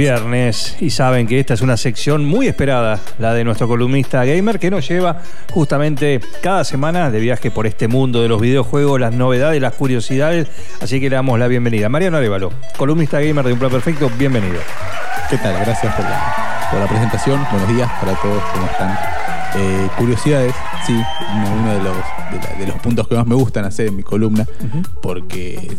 Viernes 0.00 0.78
y 0.80 0.88
saben 0.88 1.26
que 1.26 1.38
esta 1.38 1.52
es 1.52 1.60
una 1.60 1.76
sección 1.76 2.24
muy 2.24 2.48
esperada, 2.48 3.00
la 3.18 3.34
de 3.34 3.44
nuestro 3.44 3.68
columnista 3.68 4.24
gamer, 4.24 4.58
que 4.58 4.70
nos 4.70 4.88
lleva 4.88 5.20
justamente 5.52 6.22
cada 6.40 6.64
semana 6.64 7.10
de 7.10 7.20
viaje 7.20 7.50
por 7.50 7.66
este 7.66 7.86
mundo 7.86 8.22
de 8.22 8.28
los 8.28 8.40
videojuegos, 8.40 8.98
las 8.98 9.12
novedades, 9.12 9.60
las 9.60 9.74
curiosidades. 9.74 10.48
Así 10.80 11.00
que 11.00 11.10
le 11.10 11.16
damos 11.16 11.38
la 11.38 11.48
bienvenida. 11.48 11.90
Mariano 11.90 12.16
Arevalo, 12.16 12.50
columnista 12.78 13.20
gamer 13.20 13.44
de 13.44 13.52
Un 13.52 13.58
Plan 13.58 13.70
Perfecto, 13.70 14.10
bienvenido. 14.16 14.60
¿Qué 15.28 15.36
tal? 15.36 15.52
Gracias 15.66 15.94
por 15.94 16.04
la, 16.80 16.86
presentación. 16.88 17.46
Buenos 17.50 17.68
días 17.68 17.90
para 18.00 18.14
todos, 18.14 18.42
¿cómo 18.54 18.66
están? 18.68 19.19
Eh, 19.56 19.88
curiosidades, 19.98 20.54
sí, 20.86 20.92
uno, 20.92 21.72
de, 21.72 21.82
los, 21.82 22.58
de, 22.58 22.66
los 22.66 22.76
puntos 22.76 23.08
que 23.08 23.16
más 23.16 23.26
me 23.26 23.34
gustan 23.34 23.64
hacer 23.64 23.88
en 23.88 23.96
mi 23.96 24.02
columna, 24.04 24.46
porque 25.02 25.76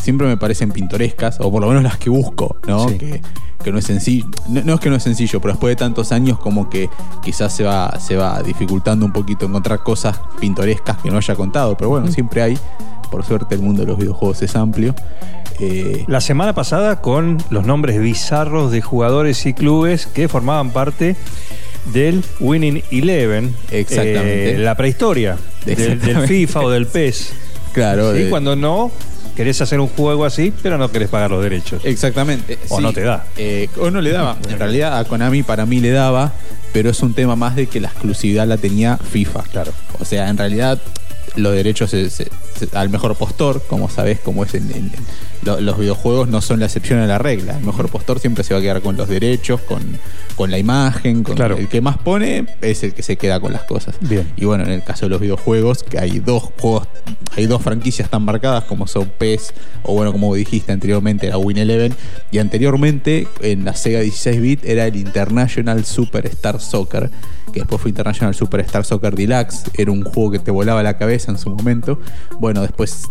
siempre 0.00 0.26
me 0.28 0.36
parecen 0.36 0.70
pintorescas, 0.70 1.38
o 1.40 1.50
por 1.50 1.60
lo 1.60 1.68
menos 1.68 1.82
las 1.82 1.96
que 1.98 2.10
busco, 2.10 2.58
¿no? 2.66 2.86
Que, 2.86 3.20
que 3.62 3.72
no 3.72 3.78
es 3.78 3.84
sencillo. 3.84 4.26
No, 4.48 4.74
es 4.74 4.80
que 4.80 4.88
no 4.88 4.96
es 4.96 5.02
sencillo, 5.02 5.40
pero 5.40 5.54
después 5.54 5.72
de 5.72 5.76
tantos 5.76 6.12
años 6.12 6.38
como 6.38 6.70
que 6.70 6.88
quizás 7.22 7.52
se 7.52 7.64
va, 7.64 7.98
se 7.98 8.16
va 8.16 8.40
dificultando 8.42 9.04
un 9.04 9.12
poquito 9.12 9.46
encontrar 9.46 9.82
cosas 9.82 10.20
pintorescas 10.40 10.98
que 10.98 11.10
no 11.10 11.16
haya 11.18 11.34
contado. 11.34 11.76
Pero 11.76 11.90
bueno, 11.90 12.08
siempre 12.08 12.42
hay. 12.42 12.58
Por 13.10 13.24
suerte 13.24 13.54
el 13.54 13.62
mundo 13.62 13.82
de 13.82 13.88
los 13.88 13.98
videojuegos 13.98 14.42
es 14.42 14.54
amplio. 14.54 14.94
Eh, 15.60 16.04
La 16.08 16.20
semana 16.20 16.54
pasada 16.54 17.00
con 17.00 17.38
los 17.50 17.64
nombres 17.66 18.00
bizarros 18.00 18.70
de 18.70 18.80
jugadores 18.80 19.44
y 19.46 19.54
clubes 19.54 20.06
que 20.06 20.28
formaban 20.28 20.70
parte 20.70 21.16
del 21.86 22.24
Winning 22.40 22.82
Eleven. 22.90 23.54
Exactamente. 23.70 24.54
Eh, 24.54 24.58
la 24.58 24.74
prehistoria 24.76 25.36
del, 25.64 26.00
FIFA 26.26 26.60
o 26.60 26.70
del 26.70 26.86
PES. 26.86 27.32
Claro. 27.72 28.14
¿Sí? 28.14 28.26
Cuando 28.28 28.56
no 28.56 28.90
querés 29.36 29.60
hacer 29.60 29.78
un 29.78 29.88
juego 29.88 30.24
así, 30.24 30.52
pero 30.62 30.78
no 30.78 30.90
querés 30.90 31.08
pagar 31.08 31.30
los 31.30 31.42
derechos. 31.42 31.84
Exactamente. 31.84 32.58
O 32.70 32.80
no 32.80 32.92
te 32.92 33.02
da. 33.02 33.24
Eh, 33.36 33.68
o 33.80 33.90
no 33.90 34.00
le 34.00 34.10
daba. 34.10 34.36
En 34.48 34.58
realidad 34.58 34.98
a 34.98 35.04
Konami 35.04 35.42
para 35.42 35.64
mí 35.64 35.80
le 35.80 35.90
daba, 35.90 36.32
pero 36.72 36.90
es 36.90 37.00
un 37.02 37.14
tema 37.14 37.36
más 37.36 37.54
de 37.54 37.66
que 37.68 37.80
la 37.80 37.88
exclusividad 37.88 38.46
la 38.46 38.56
tenía 38.56 38.96
FIFA. 38.96 39.42
Claro. 39.44 39.72
O 40.00 40.04
sea, 40.04 40.28
en 40.28 40.36
realidad 40.36 40.80
los 41.36 41.54
derechos 41.54 41.94
al 42.72 42.88
mejor 42.88 43.14
postor, 43.16 43.62
como 43.68 43.88
sabes, 43.88 44.18
como 44.18 44.44
es 44.44 44.54
en, 44.54 44.90
los 45.60 45.78
videojuegos, 45.78 46.28
no 46.28 46.40
son 46.40 46.60
la 46.60 46.66
excepción 46.66 47.00
a 47.00 47.06
la 47.06 47.18
regla. 47.18 47.58
El 47.58 47.64
mejor 47.64 47.88
postor 47.88 48.20
siempre 48.20 48.44
se 48.44 48.54
va 48.54 48.60
a 48.60 48.62
quedar 48.62 48.80
con 48.80 48.96
los 48.96 49.08
derechos, 49.08 49.60
con, 49.60 49.80
con 50.36 50.50
la 50.50 50.58
imagen, 50.58 51.22
con 51.22 51.40
el 51.40 51.68
que 51.68 51.80
más 51.80 51.98
pone 51.98 52.46
es 52.60 52.82
el 52.82 52.94
que 52.94 53.02
se 53.02 53.16
queda 53.16 53.40
con 53.40 53.52
las 53.52 53.64
cosas. 53.64 53.96
Bien. 54.00 54.30
Y 54.36 54.44
bueno, 54.44 54.64
en 54.64 54.70
el 54.70 54.84
caso 54.84 55.06
de 55.06 55.10
los 55.10 55.20
videojuegos, 55.20 55.82
que 55.82 55.98
hay 55.98 56.20
dos 56.20 56.50
juegos, 56.60 56.88
hay 57.36 57.46
dos 57.46 57.62
franquicias 57.62 58.08
tan 58.10 58.24
marcadas 58.24 58.64
como 58.64 58.86
son 58.86 59.10
PES, 59.18 59.54
o 59.82 59.94
bueno, 59.94 60.12
como 60.12 60.34
dijiste 60.34 60.72
anteriormente, 60.72 61.26
era 61.26 61.38
Win 61.38 61.58
Eleven, 61.58 61.94
y 62.30 62.38
anteriormente 62.38 63.26
en 63.40 63.64
la 63.64 63.74
Sega 63.74 64.02
16-bit 64.02 64.64
era 64.64 64.86
el 64.86 64.96
International 64.96 65.84
Superstar 65.84 66.60
Soccer, 66.60 67.10
que 67.52 67.60
después 67.60 67.80
fue 67.80 67.90
International 67.90 68.34
Superstar 68.34 68.84
Soccer 68.84 69.14
Deluxe, 69.14 69.64
era 69.74 69.90
un 69.90 70.04
juego 70.04 70.32
que 70.32 70.38
te 70.38 70.50
volaba 70.50 70.82
la 70.82 70.98
cabeza 70.98 71.32
en 71.32 71.38
su 71.38 71.50
momento. 71.50 72.00
Bueno, 72.38 72.62
después 72.62 73.08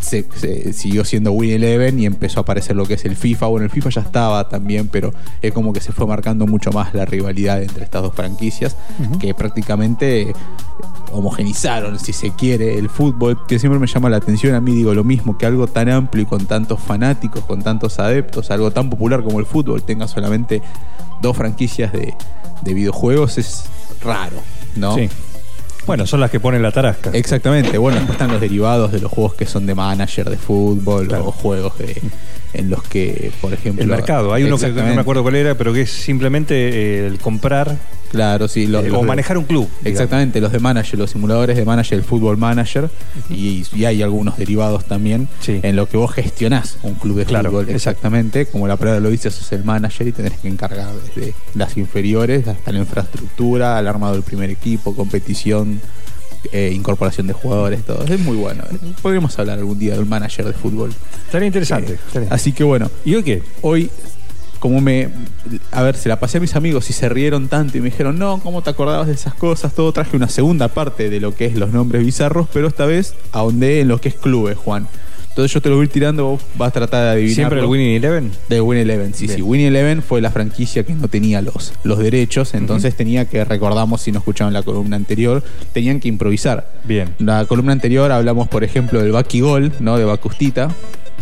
se, 0.00 0.72
siguió 0.72 1.04
siendo 1.04 1.32
Win 1.32 1.52
Eleven 1.52 1.79
y 1.88 2.06
empezó 2.06 2.40
a 2.40 2.42
aparecer 2.42 2.76
lo 2.76 2.86
que 2.86 2.94
es 2.94 3.04
el 3.04 3.16
FIFA. 3.16 3.46
Bueno, 3.46 3.64
el 3.64 3.70
FIFA 3.70 3.90
ya 3.90 4.00
estaba 4.02 4.48
también, 4.48 4.88
pero 4.88 5.12
es 5.42 5.52
como 5.52 5.72
que 5.72 5.80
se 5.80 5.92
fue 5.92 6.06
marcando 6.06 6.46
mucho 6.46 6.70
más 6.72 6.94
la 6.94 7.04
rivalidad 7.04 7.62
entre 7.62 7.84
estas 7.84 8.02
dos 8.02 8.14
franquicias, 8.14 8.76
que 9.18 9.34
prácticamente 9.34 10.32
homogenizaron, 11.12 11.98
si 11.98 12.12
se 12.12 12.30
quiere, 12.30 12.78
el 12.78 12.88
fútbol, 12.88 13.46
que 13.46 13.58
siempre 13.58 13.78
me 13.78 13.86
llama 13.86 14.10
la 14.10 14.18
atención. 14.18 14.54
A 14.54 14.60
mí 14.60 14.74
digo 14.74 14.94
lo 14.94 15.04
mismo, 15.04 15.38
que 15.38 15.46
algo 15.46 15.66
tan 15.66 15.88
amplio 15.88 16.22
y 16.22 16.26
con 16.26 16.46
tantos 16.46 16.80
fanáticos, 16.80 17.44
con 17.44 17.62
tantos 17.62 17.98
adeptos, 17.98 18.50
algo 18.50 18.70
tan 18.70 18.90
popular 18.90 19.22
como 19.22 19.40
el 19.40 19.46
fútbol, 19.46 19.82
tenga 19.82 20.06
solamente 20.06 20.62
dos 21.20 21.36
franquicias 21.36 21.92
de, 21.92 22.14
de 22.62 22.74
videojuegos, 22.74 23.38
es 23.38 23.64
raro, 24.02 24.36
¿no? 24.76 24.94
Sí. 24.94 25.08
Bueno, 25.86 26.06
son 26.06 26.20
las 26.20 26.30
que 26.30 26.40
ponen 26.40 26.62
la 26.62 26.72
tarasca. 26.72 27.10
Exactamente. 27.12 27.78
Bueno, 27.78 27.98
después 27.98 28.14
están 28.14 28.30
los 28.30 28.40
derivados 28.40 28.92
de 28.92 29.00
los 29.00 29.10
juegos 29.10 29.34
que 29.34 29.46
son 29.46 29.66
de 29.66 29.74
manager 29.74 30.30
de 30.30 30.36
fútbol 30.36 31.12
o 31.12 31.32
juegos 31.32 31.74
en 32.52 32.70
los 32.70 32.82
que, 32.82 33.32
por 33.40 33.52
ejemplo. 33.52 33.82
El 33.82 33.88
mercado. 33.88 34.32
Hay 34.32 34.44
uno 34.44 34.58
que 34.58 34.68
no 34.68 34.94
me 34.94 35.00
acuerdo 35.00 35.22
cuál 35.22 35.36
era, 35.36 35.54
pero 35.56 35.72
que 35.72 35.82
es 35.82 35.90
simplemente 35.90 36.54
eh, 36.54 37.06
el 37.06 37.18
comprar. 37.18 37.76
Claro, 38.10 38.48
sí. 38.48 38.64
Eh, 38.64 38.90
o 38.90 39.04
manejar 39.04 39.38
un 39.38 39.44
club. 39.44 39.68
Exactamente, 39.84 40.40
los 40.40 40.50
de 40.50 40.58
manager, 40.58 40.98
los 40.98 41.10
simuladores 41.10 41.56
de 41.56 41.64
manager, 41.64 41.98
el 41.98 42.04
fútbol 42.04 42.36
manager. 42.36 42.90
y, 43.28 43.64
hay 43.84 44.02
algunos 44.02 44.36
derivados 44.36 44.84
también 44.84 45.28
en 45.46 45.76
lo 45.76 45.88
que 45.88 45.96
vos 45.96 46.12
gestionás 46.12 46.78
un 46.82 46.94
club 46.94 47.18
de 47.18 47.24
fútbol. 47.24 47.68
Exactamente. 47.68 48.46
Como 48.46 48.66
la 48.66 48.76
prueba 48.76 48.98
lo 48.98 49.10
dice, 49.10 49.30
sos 49.30 49.50
el 49.52 49.64
manager 49.64 50.08
y 50.08 50.12
tenés 50.12 50.32
que 50.38 50.48
encargar 50.48 50.92
desde 50.94 51.34
las 51.54 51.76
inferiores 51.76 52.48
hasta 52.48 52.72
la 52.72 52.80
infraestructura, 52.80 53.78
al 53.78 53.86
armado 53.86 54.14
del 54.14 54.22
primer 54.22 54.50
equipo, 54.50 54.94
competición 54.94 55.80
eh, 56.52 56.72
incorporación 56.74 57.26
de 57.26 57.32
jugadores, 57.32 57.84
todo. 57.84 58.04
Es 58.04 58.20
muy 58.20 58.36
bueno. 58.36 58.64
Podríamos 59.02 59.38
hablar 59.38 59.58
algún 59.58 59.78
día 59.78 59.94
del 59.94 60.06
manager 60.06 60.46
de 60.46 60.52
fútbol. 60.52 60.92
Estaría 61.26 61.46
interesante. 61.46 61.98
Eh, 62.14 62.26
así 62.30 62.52
que 62.52 62.64
bueno. 62.64 62.90
¿Y 63.04 63.14
hoy 63.14 63.22
qué? 63.22 63.42
Hoy, 63.62 63.90
como 64.58 64.80
me. 64.80 65.08
A 65.70 65.82
ver, 65.82 65.96
se 65.96 66.08
la 66.08 66.18
pasé 66.18 66.38
a 66.38 66.40
mis 66.40 66.56
amigos 66.56 66.88
y 66.90 66.92
se 66.92 67.08
rieron 67.08 67.48
tanto 67.48 67.78
y 67.78 67.80
me 67.80 67.90
dijeron, 67.90 68.18
no, 68.18 68.40
¿cómo 68.40 68.62
te 68.62 68.70
acordabas 68.70 69.06
de 69.06 69.14
esas 69.14 69.34
cosas? 69.34 69.74
Todo 69.74 69.92
traje 69.92 70.16
una 70.16 70.28
segunda 70.28 70.68
parte 70.68 71.10
de 71.10 71.20
lo 71.20 71.34
que 71.34 71.46
es 71.46 71.54
los 71.54 71.72
nombres 71.72 72.04
bizarros, 72.04 72.48
pero 72.52 72.68
esta 72.68 72.86
vez 72.86 73.14
ahondé 73.32 73.80
en 73.80 73.88
lo 73.88 74.00
que 74.00 74.08
es 74.08 74.14
clubes, 74.14 74.56
Juan. 74.56 74.88
Entonces 75.30 75.52
yo 75.52 75.62
te 75.62 75.68
lo 75.68 75.76
voy 75.76 75.88
tirando, 75.88 76.24
vos 76.24 76.42
vas 76.56 76.68
a 76.68 76.72
tratar 76.72 77.04
de 77.04 77.10
adivinar. 77.10 77.34
¿Siempre 77.34 77.60
el 77.60 77.66
Winning 77.66 77.96
Eleven? 77.96 78.32
De 78.48 78.60
Winning 78.60 78.82
Eleven, 78.82 79.14
sí, 79.14 79.28
sí. 79.28 79.40
Winning 79.40 79.68
Eleven 79.68 80.02
fue 80.02 80.20
la 80.20 80.30
franquicia 80.30 80.82
que 80.82 80.92
no 80.92 81.08
tenía 81.08 81.40
los, 81.40 81.72
los 81.84 81.98
derechos, 81.98 82.54
entonces 82.54 82.96
tenía 82.96 83.24
que, 83.26 83.44
recordamos 83.44 84.02
si 84.02 84.12
no 84.12 84.18
escuchaban 84.18 84.52
la 84.52 84.62
columna 84.62 84.96
anterior, 84.96 85.42
tenían 85.72 86.00
que 86.00 86.08
improvisar. 86.08 86.68
Bien. 86.84 87.14
La 87.18 87.44
columna 87.46 87.72
anterior 87.72 88.10
hablamos, 88.10 88.48
por 88.48 88.64
ejemplo, 88.64 89.00
del 89.00 89.12
Baki 89.12 89.40
Gol, 89.40 89.72
¿no? 89.78 89.96
De 89.98 90.04
Bacustita 90.04 90.74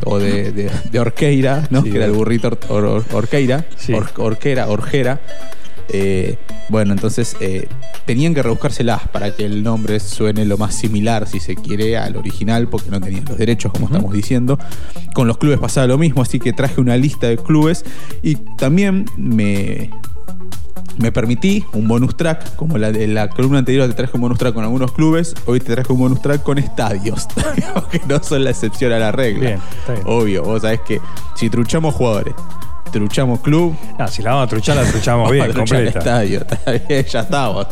o 0.04 0.18
de, 0.18 0.52
de, 0.52 1.00
Orqueira, 1.00 1.66
¿no? 1.70 1.82
que 1.82 1.96
era 1.96 2.04
el 2.04 2.12
burrito 2.12 2.56
Orqueira, 3.12 3.64
Orquera, 4.16 4.68
Orjera. 4.68 5.20
Eh, 5.88 6.36
bueno, 6.68 6.92
entonces 6.92 7.36
eh, 7.40 7.68
tenían 8.04 8.34
que 8.34 8.42
rebuscárselas 8.42 9.08
para 9.08 9.34
que 9.34 9.44
el 9.44 9.62
nombre 9.62 10.00
suene 10.00 10.44
lo 10.44 10.58
más 10.58 10.74
similar, 10.74 11.26
si 11.26 11.40
se 11.40 11.54
quiere, 11.54 11.96
al 11.96 12.16
original, 12.16 12.68
porque 12.68 12.90
no 12.90 13.00
tenían 13.00 13.24
los 13.24 13.38
derechos, 13.38 13.72
como 13.72 13.86
estamos 13.86 14.12
diciendo. 14.12 14.58
Con 15.14 15.26
los 15.26 15.38
clubes 15.38 15.58
pasaba 15.58 15.86
lo 15.86 15.98
mismo, 15.98 16.22
así 16.22 16.38
que 16.38 16.52
traje 16.52 16.80
una 16.80 16.96
lista 16.96 17.28
de 17.28 17.36
clubes 17.38 17.84
y 18.22 18.36
también 18.56 19.06
me, 19.16 19.90
me 20.98 21.12
permití 21.12 21.64
un 21.72 21.88
bonus 21.88 22.16
track, 22.16 22.56
como 22.56 22.76
la 22.76 22.92
de 22.92 23.06
la 23.06 23.28
columna 23.28 23.58
anterior 23.58 23.88
te 23.88 23.94
traje 23.94 24.12
un 24.14 24.20
bonus 24.22 24.38
track 24.38 24.54
con 24.54 24.64
algunos 24.64 24.92
clubes, 24.92 25.34
hoy 25.46 25.60
te 25.60 25.74
traje 25.74 25.92
un 25.92 26.00
bonus 26.00 26.20
track 26.20 26.42
con 26.42 26.58
estadios, 26.58 27.26
que 27.90 28.00
no 28.08 28.22
son 28.22 28.44
la 28.44 28.50
excepción 28.50 28.92
a 28.92 28.98
la 28.98 29.12
regla. 29.12 29.60
Obvio, 30.04 30.42
vos 30.42 30.62
sabés 30.62 30.80
que 30.80 31.00
si 31.36 31.48
truchamos 31.48 31.94
jugadores, 31.94 32.34
truchamos 32.90 33.40
club. 33.40 33.76
Ah, 33.98 34.08
si 34.08 34.22
la 34.22 34.30
vamos 34.30 34.46
a 34.46 34.48
truchar, 34.48 34.76
la 34.76 34.84
truchamos 34.84 35.30
bien, 35.30 35.52
completa. 35.52 35.98
estadio, 35.98 36.46
ya 37.06 37.20
estamos. 37.20 37.66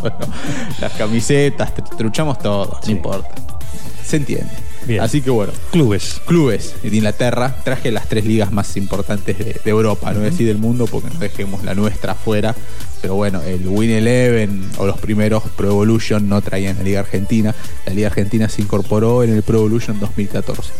las 0.81 0.93
camisetas, 0.93 1.73
truchamos 1.97 2.39
todo, 2.39 2.79
no 2.85 2.91
importa. 2.91 3.29
Se 4.05 4.17
entiende. 4.17 4.51
Bien. 4.87 5.01
Así 5.01 5.21
que 5.21 5.31
bueno. 5.31 5.53
Clubes. 5.73 6.21
Clubes 6.27 6.77
de 6.83 6.97
Inglaterra. 6.97 7.57
Traje 7.65 7.91
las 7.91 8.09
tres 8.09 8.25
ligas 8.25 8.53
más 8.53 8.77
importantes 8.77 9.37
de, 9.37 9.61
Europa, 9.65 10.13
no 10.13 10.21
decir 10.21 10.47
del 10.47 10.59
mundo, 10.59 10.87
porque 10.87 11.11
no 11.13 11.19
dejemos 11.19 11.65
la 11.65 11.75
nuestra 11.75 12.13
afuera. 12.13 12.55
Pero 13.03 13.15
bueno, 13.15 13.43
el 13.43 13.67
Win 13.67 13.91
Eleven 13.91 14.71
o 14.79 14.87
los 14.87 14.99
primeros 14.99 15.43
Pro 15.57 15.69
Evolution 15.69 16.29
no 16.29 16.41
traían 16.41 16.77
la 16.77 16.85
Liga 16.85 17.01
Argentina. 17.01 17.55
La 17.85 17.95
Liga 17.95 18.07
Argentina 18.09 18.49
se 18.49 18.63
incorporó 18.63 19.25
en 19.25 19.33
el 19.33 19.43
Pro 19.43 19.59
Evolution 19.59 19.99
2014. 19.99 20.73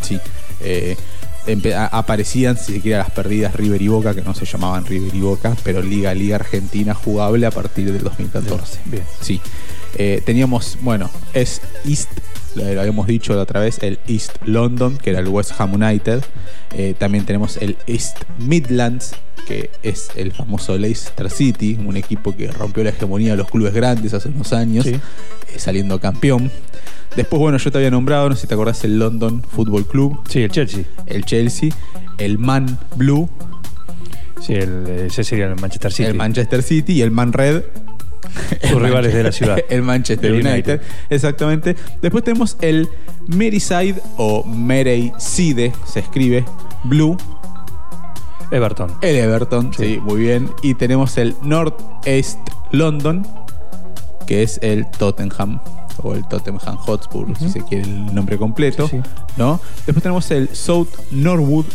Sí. 0.00 0.18
Eh, 0.60 0.96
aparecían, 1.90 2.56
si 2.56 2.74
se 2.74 2.80
quiere, 2.80 2.98
las 2.98 3.10
perdidas 3.10 3.54
River 3.54 3.82
y 3.82 3.88
Boca, 3.88 4.14
que 4.14 4.22
no 4.22 4.34
se 4.34 4.44
llamaban 4.44 4.86
River 4.86 5.14
y 5.14 5.20
Boca, 5.20 5.56
pero 5.64 5.82
Liga 5.82 6.14
Liga 6.14 6.36
Argentina 6.36 6.94
jugable 6.94 7.46
a 7.46 7.50
partir 7.50 7.92
del 7.92 8.02
2014. 8.02 8.80
Bien. 8.86 9.04
Sí. 9.20 9.40
Eh, 9.96 10.22
teníamos, 10.24 10.78
bueno, 10.80 11.10
es 11.34 11.60
East 11.84 12.10
lo, 12.56 12.64
habíamos 12.80 13.06
dicho 13.06 13.34
la 13.34 13.42
otra 13.42 13.60
vez, 13.60 13.78
el 13.82 13.98
East 14.08 14.36
London, 14.44 14.96
que 14.98 15.10
era 15.10 15.20
el 15.20 15.28
West 15.28 15.52
Ham 15.58 15.74
United. 15.74 16.22
Eh, 16.74 16.94
también 16.98 17.24
tenemos 17.26 17.56
el 17.58 17.76
East 17.86 18.18
Midlands, 18.38 19.14
que 19.46 19.70
es 19.82 20.10
el 20.16 20.32
famoso 20.32 20.76
Leicester 20.78 21.30
City, 21.30 21.78
un 21.84 21.96
equipo 21.96 22.34
que 22.36 22.48
rompió 22.48 22.84
la 22.84 22.90
hegemonía 22.90 23.32
de 23.32 23.36
los 23.38 23.48
clubes 23.50 23.74
grandes 23.74 24.14
hace 24.14 24.28
unos 24.28 24.52
años, 24.52 24.84
Sí. 24.84 24.92
eh, 24.94 25.58
saliendo 25.58 25.98
campeón. 26.00 26.50
Después, 27.16 27.40
bueno, 27.40 27.58
yo 27.58 27.70
te 27.70 27.78
había 27.78 27.90
nombrado, 27.90 28.28
no 28.30 28.34
sé 28.36 28.42
si 28.42 28.46
te 28.46 28.54
acordás, 28.54 28.82
el 28.84 28.98
London 28.98 29.42
Football 29.42 29.86
Club, 29.86 30.20
Sí, 30.28 30.42
el 30.42 30.50
Chelsea. 30.50 30.84
el 31.06 31.24
Chelsea, 31.24 31.70
el 32.18 32.38
Man 32.38 32.78
Blue, 32.96 33.28
Sí, 34.40 34.54
el, 34.54 34.86
ese 35.06 35.22
sería 35.22 35.46
el 35.46 35.54
Manchester 35.56 35.92
City. 35.92 36.08
el 36.08 36.14
Manchester 36.14 36.62
City 36.64 36.94
y 36.94 37.02
el 37.02 37.10
Man 37.12 37.32
Red. 37.32 37.62
Sus 38.70 38.82
rivales 38.82 39.12
de 39.14 39.22
la 39.22 39.32
ciudad. 39.32 39.58
El 39.68 39.82
Manchester 39.82 40.32
United. 40.32 40.52
United. 40.52 40.80
Exactamente. 41.10 41.76
Después 42.00 42.24
tenemos 42.24 42.56
el 42.60 42.88
Merseyside 43.26 44.00
o 44.16 44.44
Merseyside, 44.44 45.72
se 45.86 46.00
escribe 46.00 46.44
Blue. 46.84 47.16
Everton. 48.50 48.92
El 49.00 49.16
Everton, 49.16 49.72
sí. 49.72 49.98
muy 50.02 50.20
bien. 50.20 50.50
Y 50.62 50.74
tenemos 50.74 51.16
el 51.16 51.34
North 51.42 51.80
East 52.04 52.38
London, 52.70 53.26
que 54.26 54.42
es 54.42 54.58
el 54.62 54.90
Tottenham. 54.90 55.60
O 55.98 56.14
el 56.14 56.26
Tottenham 56.26 56.76
Hotspur, 56.76 57.36
si 57.38 57.50
se 57.50 57.62
quiere 57.62 57.84
el 57.84 58.14
nombre 58.14 58.38
completo. 58.38 58.88
Sí, 58.88 58.96
sí. 58.96 59.10
¿no? 59.36 59.60
Después 59.86 60.02
tenemos 60.02 60.30
el 60.30 60.48
South 60.54 60.88
Norwood. 61.10 61.66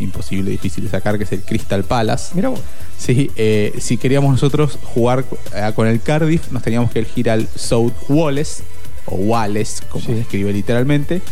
Imposible, 0.00 0.50
difícil 0.50 0.84
de 0.84 0.90
sacar, 0.90 1.16
que 1.18 1.24
es 1.24 1.32
el 1.32 1.42
Crystal 1.42 1.84
Palace. 1.84 2.32
Mira 2.34 2.48
vos. 2.48 2.60
Sí, 2.98 3.30
eh, 3.36 3.74
si 3.80 3.96
queríamos 3.96 4.30
nosotros 4.32 4.78
jugar 4.94 5.24
eh, 5.54 5.72
con 5.74 5.86
el 5.86 6.00
Cardiff, 6.00 6.50
nos 6.50 6.62
teníamos 6.62 6.90
que 6.90 6.98
elegir 7.00 7.30
al 7.30 7.48
South 7.54 7.92
Wallace, 8.08 8.62
o 9.06 9.16
Wallace, 9.16 9.82
como 9.88 10.04
Sí. 10.04 10.12
se 10.12 10.20
escribe 10.20 10.52
literalmente. 10.52 11.22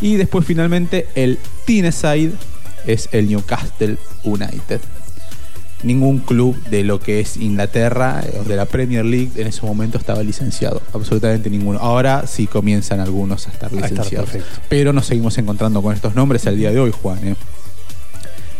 Y 0.00 0.16
después 0.16 0.44
finalmente 0.46 1.06
el 1.14 1.38
Tyneside 1.66 2.32
es 2.86 3.08
el 3.12 3.28
Newcastle 3.28 3.96
United. 4.24 4.80
Ningún 5.82 6.20
club 6.20 6.56
de 6.70 6.82
lo 6.82 6.98
que 6.98 7.20
es 7.20 7.36
Inglaterra 7.36 8.22
eh, 8.24 8.38
o 8.40 8.44
de 8.44 8.56
la 8.56 8.64
Premier 8.64 9.04
League 9.04 9.32
en 9.36 9.46
ese 9.46 9.66
momento 9.66 9.98
estaba 9.98 10.22
licenciado. 10.22 10.80
Absolutamente 10.94 11.50
ninguno. 11.50 11.78
Ahora 11.78 12.26
sí 12.26 12.46
comienzan 12.46 13.00
algunos 13.00 13.46
a 13.46 13.50
estar 13.50 13.70
A 13.70 13.74
estar, 13.74 13.90
licenciados. 13.90 14.30
Pero 14.70 14.94
nos 14.94 15.04
seguimos 15.06 15.36
encontrando 15.36 15.82
con 15.82 15.94
estos 15.94 16.14
nombres 16.14 16.46
al 16.46 16.56
día 16.56 16.70
de 16.70 16.80
hoy, 16.80 16.90
Juan. 16.90 17.18
¿eh? 17.28 17.36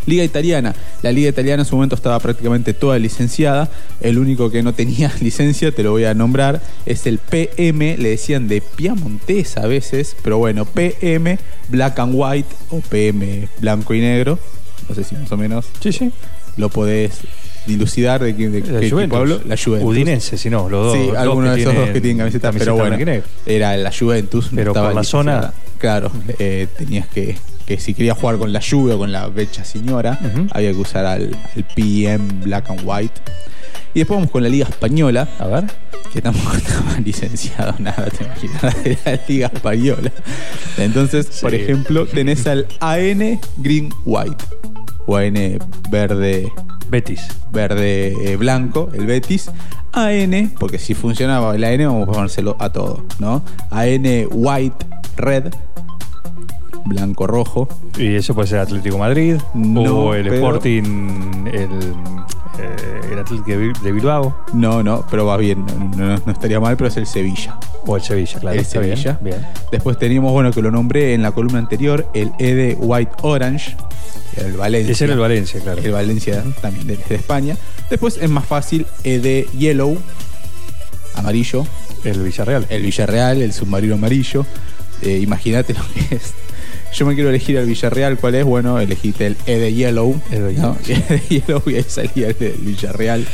Liga 0.07 0.23
Italiana. 0.25 0.75
La 1.03 1.13
Liga 1.13 1.29
Italiana 1.31 1.63
en 1.63 1.69
su 1.69 1.77
momento 1.77 1.95
estaba 1.95 2.19
prácticamente 2.21 2.75
toda 2.75 2.99
licenciada. 2.99 3.71
El 4.01 4.19
único 4.19 4.51
que 4.51 4.63
no 4.63 4.73
tenía 4.75 5.13
licencia, 5.21 5.73
te 5.73 5.83
lo 5.83 5.91
voy 5.93 6.05
a 6.05 6.15
nombrar, 6.15 6.61
es 6.87 7.07
el 7.07 7.19
PM. 7.19 7.97
Le 7.99 8.11
decían 8.11 8.49
de 8.49 8.61
Piamontés 8.61 9.57
a 9.57 9.67
veces, 9.67 10.17
pero 10.23 10.39
bueno, 10.39 10.65
PM 10.65 11.39
Black 11.69 11.99
and 11.99 12.13
White 12.15 12.49
o 12.71 12.81
PM 12.81 13.49
Blanco 13.61 13.95
y 13.95 14.01
Negro. 14.01 14.39
No 14.89 14.95
sé 14.95 15.05
si 15.05 15.15
más 15.15 15.31
o 15.33 15.37
menos 15.37 15.65
Sí, 15.81 15.93
sí. 15.93 16.11
lo 16.57 16.69
podés 16.69 17.13
dilucidar 17.67 18.23
de, 18.23 18.35
quién- 18.37 18.53
de 18.53 18.61
La 18.61 18.81
qué 18.81 18.91
Juventus. 18.91 19.19
hablo. 19.19 19.41
La 19.47 19.57
Juventus. 19.57 19.89
Udinense, 19.91 20.37
si 20.37 20.51
no, 20.51 20.69
los 20.69 20.87
dos. 20.87 20.95
Sí, 20.95 21.17
alguno 21.17 21.51
de 21.51 21.61
esos 21.63 21.73
tienen 21.73 21.87
dos 21.87 21.95
que 21.95 22.01
tienen 22.03 22.19
camiseta, 22.19 22.53
pero 22.53 22.75
bueno, 22.77 22.99
era 23.47 23.77
la 23.79 23.91
Juventus. 23.91 24.53
no 24.53 24.57
Pero 24.57 24.71
estaba 24.73 24.89
por 24.89 24.95
la 24.97 25.01
licenciada. 25.01 25.41
zona- 25.41 25.55
Claro, 25.79 26.11
eh, 26.39 26.67
tenías 26.79 27.09
que, 27.09 27.37
que 27.67 27.79
si 27.79 27.95
querías 27.95 28.19
jugar 28.19 28.39
con 28.39 28.53
la 28.53 28.61
Juve 28.61 28.95
o 28.95 28.99
con 28.99 29.13
la 29.13 29.29
Becha 29.29 29.65
Señora, 29.65 30.19
había 30.53 30.71
que 30.73 30.79
usar 30.79 31.07
al, 31.07 31.37
al 31.57 31.65
PM 31.75 32.25
Black 32.45 32.71
and 32.71 32.81
White. 32.85 33.21
Y 33.95 34.01
después 34.01 34.19
vamos 34.19 34.31
con 34.33 34.43
la 34.43 34.49
Liga 34.49 34.67
Española, 34.69 35.29
A 35.39 35.47
ver. 35.47 35.65
que 36.13 36.21
tampoco 36.21 36.57
estaba 36.57 36.99
licenciado 36.99 37.75
nada, 37.79 38.07
te 38.07 38.25
imaginas, 38.25 38.85
de 38.85 38.99
la 39.05 39.21
Liga 39.29 39.51
Española. 39.55 40.11
Entonces, 40.79 41.27
por 41.41 41.55
ejemplo, 41.55 42.07
tenés 42.07 42.47
al 42.47 42.67
AN 42.81 43.41
Green 43.59 43.91
White, 44.05 44.45
o 45.07 45.17
AN 45.17 45.59
verde 45.91 46.51
Betis. 46.91 47.21
verde 47.53 48.15
eh, 48.33 48.37
blanco, 48.37 48.91
el 48.95 49.07
Betis. 49.07 49.51
AN, 49.93 50.53
porque 50.59 50.79
si 50.79 50.95
funcionaba 50.95 51.55
el 51.55 51.63
AN, 51.63 51.79
vamos 51.87 52.09
a 52.09 52.13
ponérselo 52.13 52.57
a 52.59 52.71
todo, 52.73 53.07
¿no? 53.21 53.45
AN 53.71 54.05
white, 54.33 54.87
red, 55.17 55.55
blanco, 56.85 57.27
rojo. 57.27 57.69
Y 57.99 58.15
eso 58.15 58.35
puede 58.35 58.49
ser 58.49 58.59
Atlético 58.61 58.99
Madrid. 58.99 59.37
No, 59.55 59.83
o 59.83 60.15
el 60.15 60.25
pero- 60.25 60.35
Sporting, 60.37 61.47
el, 61.47 61.69
eh, 62.59 63.01
el 63.13 63.19
Atlético 63.19 63.51
de 63.51 63.59
Bil- 63.59 63.81
de 63.81 63.93
Bilbao. 63.93 64.37
No, 64.53 64.83
no, 64.83 65.05
pero 65.11 65.27
va 65.27 65.37
bien, 65.37 65.65
no, 65.67 66.07
no- 66.09 66.23
no 66.25 66.33
estaría 66.33 66.61
mal, 66.61 66.77
pero 66.77 66.89
es 66.89 66.97
el 66.97 67.07
Sevilla. 67.07 67.59
O 67.87 67.97
el 67.97 68.03
Sevilla, 68.03 68.39
claro. 68.41 68.59
el 68.59 68.65
bien, 68.67 68.71
Sevilla. 68.97 69.19
Bien. 69.23 69.47
Después 69.71 69.99
teníamos, 69.99 70.33
bueno, 70.33 70.51
que 70.53 70.63
lo 70.63 70.71
nombré 70.71 71.15
en 71.15 71.23
la 71.23 71.33
columna 71.33 71.59
anterior, 71.59 72.07
el 72.15 72.33
ED 72.39 72.77
White 72.79 73.13
Orange, 73.23 73.77
el 74.37 74.55
Valencia. 74.55 74.93
Ese 74.93 75.05
era 75.05 75.13
el 75.15 75.21
Valencia, 75.21 75.61
claro. 75.61 75.83
El 75.83 75.93
Valencia 75.93 76.43
también 76.63 76.87
de, 76.87 76.97
de 76.97 77.15
España. 77.15 77.57
Después 77.91 78.19
es 78.21 78.31
más 78.31 78.45
fácil, 78.47 78.87
ED 79.05 79.47
Yellow, 79.59 79.99
amarillo, 81.17 81.67
El 82.05 82.23
Villarreal. 82.23 82.67
el 82.71 82.83
Villarreal, 82.83 83.43
el 83.43 83.53
submarino 83.53 83.95
amarillo. 83.95 84.45
Eh, 85.03 85.19
Imagínate 85.23 85.75
lo 85.75 85.81
que 86.09 86.17
es. 86.17 86.33
Yo 86.95 87.07
me 87.07 87.15
quiero 87.15 87.29
elegir 87.31 87.59
al 87.59 87.67
Villarreal, 87.67 88.17
¿cuál 88.19 88.37
es? 88.37 88.45
Bueno, 88.45 88.79
elegiste 88.79 89.27
el 89.27 89.37
E 89.47 89.59
de 89.59 89.75
Yellow. 89.75 90.21
E 90.31 90.39
de 90.41 90.53
¿no? 90.55 90.79
Yellow, 90.79 91.01
E 91.09 91.13
de 91.15 91.21
Yellow 91.41 91.63
y 91.67 91.75
ahí 91.75 91.85
salía 91.89 92.29
el 92.29 92.55
Villarreal. 92.61 93.27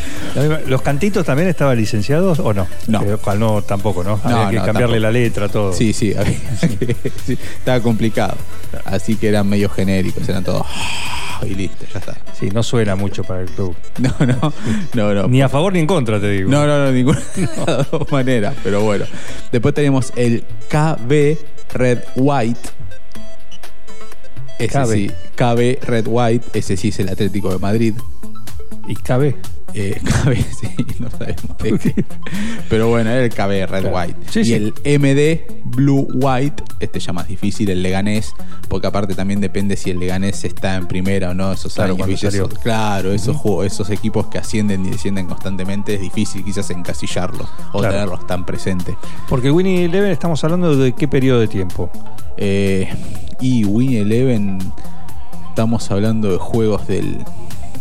¿Los 0.66 0.80
cantitos 0.80 1.26
también 1.26 1.48
estaban 1.48 1.76
licenciados 1.76 2.38
o 2.38 2.54
no? 2.54 2.66
No. 2.86 3.02
Eh, 3.02 3.16
no, 3.38 3.60
tampoco, 3.62 4.02
¿no? 4.02 4.18
No, 4.24 4.30
Había 4.36 4.50
que 4.50 4.56
no, 4.56 4.64
cambiarle 4.64 4.96
tampoco. 4.96 4.98
la 5.00 5.10
letra, 5.12 5.48
todo. 5.50 5.72
Sí, 5.74 5.92
sí, 5.92 6.14
había 6.18 6.38
que- 6.78 6.96
sí, 7.26 7.38
estaba 7.58 7.80
complicado. 7.80 8.36
Así 8.86 9.16
que 9.16 9.28
eran 9.28 9.46
medio 9.48 9.68
genéricos, 9.68 10.26
eran 10.28 10.42
todos. 10.42 10.66
Y 11.42 11.54
listo, 11.54 11.84
ya 11.92 11.98
está. 12.00 12.16
Sí, 12.38 12.48
no 12.50 12.62
suena 12.62 12.96
mucho 12.96 13.24
para 13.24 13.40
el 13.42 13.48
club. 13.50 13.74
No, 13.98 14.14
no, 14.26 14.52
no, 14.94 15.14
no. 15.14 15.28
Ni 15.28 15.42
a 15.42 15.48
favor 15.50 15.72
ni 15.74 15.80
en 15.80 15.86
contra, 15.86 16.18
te 16.18 16.30
digo. 16.30 16.50
No, 16.50 16.66
no, 16.66 16.86
no, 16.86 16.92
ninguna 16.92 17.20
de 17.36 17.48
las 17.66 17.90
dos 17.90 18.10
maneras, 18.10 18.54
pero 18.64 18.80
bueno. 18.82 19.04
Después 19.52 19.74
tenemos 19.74 20.12
el 20.16 20.44
KB 20.70 21.36
Red 21.74 21.98
White. 22.16 22.60
Ese 24.60 24.78
KB. 24.78 24.92
sí, 24.92 25.10
KB 25.36 25.82
Red 25.84 26.06
White, 26.06 26.46
ese 26.58 26.76
sí 26.76 26.88
es 26.88 26.98
el 27.00 27.08
Atlético 27.08 27.50
de 27.50 27.58
Madrid. 27.58 27.94
Y 28.88 28.94
KB. 28.96 29.34
Eh, 29.72 30.00
KB, 30.24 30.34
sí, 30.36 30.68
no 30.98 31.08
sabemos 31.10 31.56
de 31.62 31.78
qué. 31.78 32.04
Pero 32.68 32.88
bueno, 32.88 33.10
era 33.10 33.22
el 33.24 33.30
KB 33.30 33.70
Red 33.70 33.82
Claro. 33.82 33.96
White. 33.96 34.16
Sí, 34.30 34.40
y 34.40 34.44
sí. 34.46 34.54
el 34.54 34.74
MD 34.98 35.42
Blue 35.64 36.08
White, 36.12 36.64
este 36.80 36.98
ya 36.98 37.12
más 37.12 37.28
difícil, 37.28 37.70
el 37.70 37.80
Leganés, 37.82 38.34
porque 38.68 38.88
aparte 38.88 39.14
también 39.14 39.40
depende 39.40 39.76
si 39.76 39.90
el 39.90 40.00
Leganés 40.00 40.42
está 40.44 40.74
en 40.74 40.88
primera 40.88 41.30
o 41.30 41.34
no, 41.34 41.52
esos 41.52 41.74
Claro, 41.74 41.96
años. 42.02 42.20
claro, 42.62 43.12
esos, 43.12 43.36
juegos- 43.36 43.66
esos 43.66 43.90
equipos 43.90 44.26
que 44.26 44.38
ascienden 44.38 44.84
y 44.86 44.90
descienden 44.90 45.26
constantemente, 45.26 45.94
es 45.94 46.00
difícil 46.00 46.42
quizás 46.44 46.68
encasillarlos 46.70 47.48
o 47.72 47.78
Claro. 47.78 47.94
tenerlos 47.94 48.26
tan 48.26 48.44
presentes. 48.44 48.96
Porque 49.28 49.52
Winnie 49.52 49.84
Eleven 49.84 50.10
estamos 50.10 50.42
hablando 50.42 50.74
de 50.76 50.92
qué 50.94 51.06
periodo 51.06 51.38
de 51.38 51.46
tiempo. 51.48 51.90
Eh, 52.36 52.88
y 53.40 53.64
Win 53.64 53.92
Eleven, 53.98 54.58
estamos 55.48 55.88
hablando 55.92 56.32
de 56.32 56.38
juegos 56.38 56.86
del, 56.88 57.18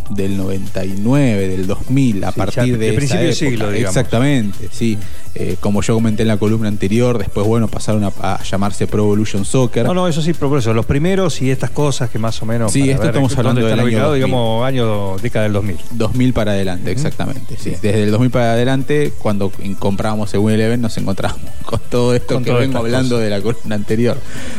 del 0.09 0.37
99, 0.37 1.47
del 1.47 1.67
2000, 1.67 2.23
a 2.23 2.31
Sí, 2.31 2.37
partir 2.37 2.55
ya 2.55 2.63
de, 2.65 2.77
de 2.77 2.87
esa 2.89 2.95
principio 2.97 3.19
de 3.21 3.29
época. 3.29 3.39
siglo, 3.39 3.71
digamos. 3.71 3.95
Exactamente, 3.97 4.69
sí. 4.71 4.97
Eh, 5.35 5.57
como 5.59 5.83
yo 5.83 5.93
comenté 5.93 6.23
en 6.23 6.27
la 6.27 6.37
columna 6.37 6.67
anterior, 6.67 7.17
después, 7.19 7.45
bueno, 7.45 7.67
pasaron 7.67 8.03
a, 8.03 8.07
a 8.19 8.41
llamarse 8.43 8.87
Pro 8.87 9.03
Evolution 9.03 9.45
Soccer. 9.45 9.85
No, 9.85 9.93
no, 9.93 10.07
eso 10.07 10.21
sí, 10.23 10.33
pero 10.33 10.49
por 10.49 10.57
eso, 10.57 10.73
los 10.73 10.87
primeros 10.87 11.39
y 11.43 11.51
estas 11.51 11.69
cosas 11.69 12.09
que 12.09 12.17
más 12.17 12.41
o 12.41 12.45
menos. 12.47 12.71
Sí, 12.71 12.89
esto 12.89 13.05
estamos 13.05 13.37
hablando 13.37 13.61
del 13.61 13.73
año 13.73 13.83
ubicados, 13.83 14.07
2000. 14.09 14.25
digamos, 14.25 14.65
año, 14.65 15.17
década 15.17 15.43
del 15.43 15.53
2000. 15.53 15.77
2000 15.91 16.33
para 16.33 16.51
adelante, 16.53 16.91
exactamente. 16.91 17.55
Sí. 17.59 17.71
Desde 17.81 18.03
el 18.03 18.11
2000 18.11 18.31
para 18.31 18.53
adelante, 18.53 19.13
cuando 19.19 19.51
compramos 19.77 20.33
el 20.33 20.41
Eleven, 20.49 20.81
nos 20.81 20.97
encontramos 20.97 21.39
con 21.65 21.79
todo 21.91 22.15
esto 22.15 22.33
Con 22.33 22.43
que 22.43 22.51
vengo 22.51 22.79
hablando 22.79 23.15
cosas. 23.15 23.23
de 23.25 23.29
la 23.29 23.41
columna 23.41 23.75
anterior. 23.75 24.17